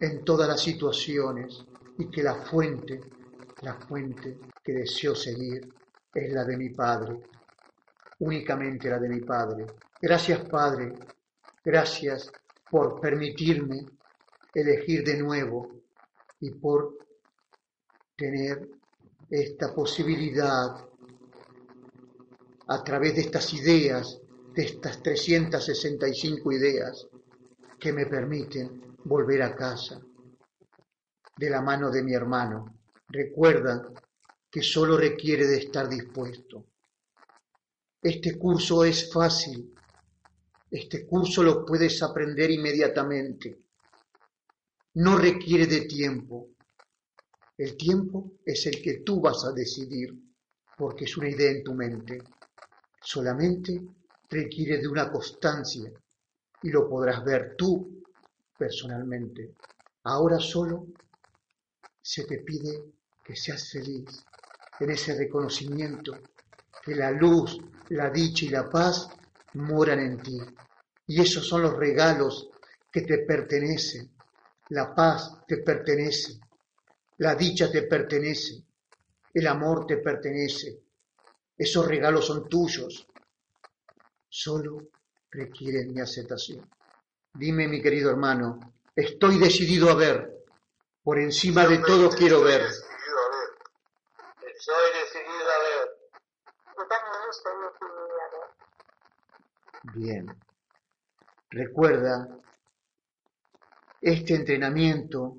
en 0.00 0.24
todas 0.24 0.48
las 0.48 0.60
situaciones 0.60 1.64
y 1.98 2.10
que 2.10 2.22
la 2.22 2.34
fuente, 2.34 3.00
la 3.62 3.74
fuente 3.74 4.38
que 4.62 4.72
deseo 4.72 5.14
seguir 5.14 5.72
es 6.12 6.32
la 6.32 6.44
de 6.44 6.56
mi 6.56 6.70
Padre, 6.70 7.20
únicamente 8.20 8.90
la 8.90 8.98
de 8.98 9.08
mi 9.08 9.20
Padre. 9.20 9.66
Gracias 10.00 10.40
Padre, 10.48 10.92
gracias 11.64 12.30
por 12.70 13.00
permitirme 13.00 13.86
elegir 14.52 15.04
de 15.04 15.18
nuevo 15.18 15.70
y 16.40 16.50
por 16.50 16.96
tener 18.16 18.68
esta 19.30 19.74
posibilidad 19.74 20.86
a 22.68 22.84
través 22.84 23.14
de 23.14 23.20
estas 23.22 23.52
ideas, 23.54 24.20
de 24.56 24.62
estas 24.62 25.02
365 25.02 26.50
ideas 26.50 27.06
que 27.78 27.92
me 27.92 28.06
permiten 28.06 28.96
volver 29.04 29.42
a 29.42 29.54
casa 29.54 30.00
de 31.36 31.50
la 31.50 31.60
mano 31.60 31.90
de 31.90 32.02
mi 32.02 32.14
hermano. 32.14 32.80
Recuerda 33.06 33.86
que 34.50 34.62
solo 34.62 34.96
requiere 34.96 35.46
de 35.46 35.58
estar 35.58 35.86
dispuesto. 35.86 36.64
Este 38.00 38.38
curso 38.38 38.82
es 38.82 39.12
fácil. 39.12 39.74
Este 40.70 41.06
curso 41.06 41.42
lo 41.42 41.66
puedes 41.66 42.02
aprender 42.02 42.50
inmediatamente. 42.50 43.58
No 44.94 45.18
requiere 45.18 45.66
de 45.66 45.82
tiempo. 45.82 46.48
El 47.58 47.76
tiempo 47.76 48.38
es 48.42 48.64
el 48.66 48.80
que 48.80 49.00
tú 49.00 49.20
vas 49.20 49.44
a 49.44 49.52
decidir 49.52 50.14
porque 50.78 51.04
es 51.04 51.14
una 51.18 51.28
idea 51.28 51.50
en 51.50 51.62
tu 51.62 51.74
mente 51.74 52.22
solamente 53.02 53.82
requiere 54.28 54.78
de 54.78 54.88
una 54.88 55.10
constancia 55.10 55.90
y 56.62 56.70
lo 56.70 56.88
podrás 56.88 57.24
ver 57.24 57.54
tú 57.56 58.04
personalmente. 58.56 59.56
Ahora 60.04 60.38
solo 60.38 60.86
se 62.00 62.24
te 62.24 62.38
pide 62.38 62.84
que 63.24 63.36
seas 63.36 63.70
feliz 63.70 64.24
en 64.80 64.90
ese 64.90 65.16
reconocimiento 65.16 66.12
que 66.84 66.94
la 66.94 67.10
luz, 67.10 67.58
la 67.90 68.10
dicha 68.10 68.44
y 68.44 68.48
la 68.50 68.70
paz 68.70 69.08
moran 69.54 70.00
en 70.00 70.22
ti. 70.22 70.38
Y 71.08 71.20
esos 71.20 71.46
son 71.46 71.62
los 71.62 71.76
regalos 71.76 72.50
que 72.92 73.02
te 73.02 73.18
pertenecen. 73.18 74.10
La 74.70 74.94
paz 74.94 75.44
te 75.46 75.58
pertenece, 75.58 76.40
la 77.18 77.36
dicha 77.36 77.70
te 77.70 77.82
pertenece, 77.82 78.64
el 79.32 79.46
amor 79.46 79.86
te 79.86 79.98
pertenece, 79.98 80.80
esos 81.56 81.86
regalos 81.86 82.26
son 82.26 82.48
tuyos. 82.48 83.06
Solo 84.38 84.88
requieren 85.30 85.94
mi 85.94 86.00
aceptación. 86.02 86.70
Dime, 87.32 87.66
mi 87.68 87.80
querido 87.80 88.10
hermano, 88.10 88.74
estoy 88.94 89.38
decidido 89.38 89.88
a 89.88 89.94
ver. 89.94 90.30
Por 91.02 91.18
encima 91.18 91.66
de 91.66 91.78
todo 91.78 92.10
quiero 92.10 92.42
ver. 92.42 92.60
Estoy 92.60 92.84
decidido 95.00 95.48
a 95.56 95.58
ver. 95.66 95.88
Yo 96.76 96.86
también 96.86 97.22
estoy 97.30 97.52
decidido 97.64 98.02
a 98.04 98.28
ver. 98.34 98.48
Bien. 99.94 100.42
Recuerda, 101.48 102.28
este 104.02 104.34
entrenamiento 104.34 105.38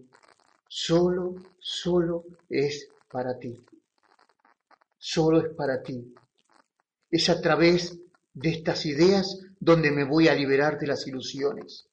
solo, 0.67 1.35
solo 1.59 2.23
es 2.49 2.89
para 3.11 3.37
ti 3.37 3.63
solo 4.97 5.39
es 5.39 5.53
para 5.55 5.81
ti. 5.81 6.13
Es 7.09 7.29
a 7.29 7.39
través 7.39 7.97
de 8.37 8.51
estas 8.51 8.85
ideas 8.85 9.39
donde 9.59 9.89
me 9.89 10.03
voy 10.03 10.27
a 10.27 10.35
liberar 10.35 10.77
de 10.77 10.85
las 10.85 11.07
ilusiones. 11.07 11.89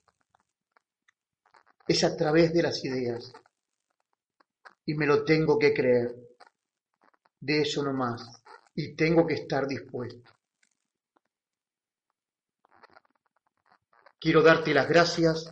Es 1.88 2.04
a 2.04 2.14
través 2.14 2.52
de 2.52 2.62
las 2.62 2.84
ideas. 2.84 3.32
Y 4.84 4.94
me 4.94 5.06
lo 5.06 5.24
tengo 5.24 5.58
que 5.58 5.72
creer. 5.72 6.14
De 7.40 7.62
eso 7.62 7.82
no 7.82 7.94
más. 7.94 8.42
Y 8.74 8.94
tengo 8.94 9.26
que 9.26 9.34
estar 9.34 9.66
dispuesto. 9.66 10.30
Quiero 14.20 14.42
darte 14.42 14.74
las 14.74 14.88
gracias 14.88 15.50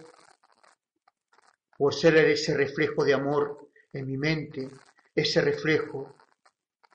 por 1.78 1.94
ser 1.94 2.16
ese 2.16 2.54
reflejo 2.54 3.02
de 3.02 3.14
amor 3.14 3.70
en 3.94 4.06
mi 4.06 4.18
mente, 4.18 4.68
ese 5.14 5.40
reflejo 5.40 6.16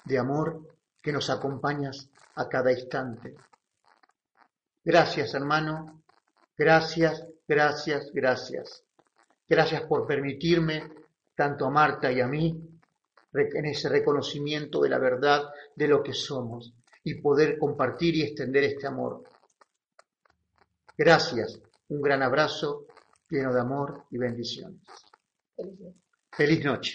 de 0.05 0.19
amor 0.19 0.77
que 1.01 1.11
nos 1.11 1.31
acompañas 1.31 2.09
a 2.35 2.47
cada 2.47 2.71
instante. 2.71 3.35
Gracias, 4.87 5.33
hermano. 5.33 6.01
Gracias, 6.57 7.27
gracias, 7.45 8.09
gracias. 8.13 8.85
Gracias 9.45 9.81
por 9.81 10.07
permitirme, 10.07 10.81
tanto 11.35 11.65
a 11.65 11.69
Marta 11.69 12.09
y 12.09 12.21
a 12.21 12.27
mí, 12.27 12.57
en 13.33 13.65
ese 13.65 13.89
reconocimiento 13.89 14.79
de 14.79 14.87
la 14.87 14.97
verdad 14.97 15.43
de 15.75 15.89
lo 15.89 16.01
que 16.01 16.13
somos 16.13 16.73
y 17.03 17.15
poder 17.15 17.57
compartir 17.57 18.15
y 18.15 18.21
extender 18.21 18.63
este 18.63 18.87
amor. 18.87 19.23
Gracias. 20.97 21.59
Un 21.89 22.01
gran 22.01 22.23
abrazo 22.23 22.85
lleno 23.29 23.53
de 23.53 23.59
amor 23.59 24.05
y 24.09 24.17
bendiciones. 24.17 24.79
Feliz 26.31 26.63
noche. 26.63 26.93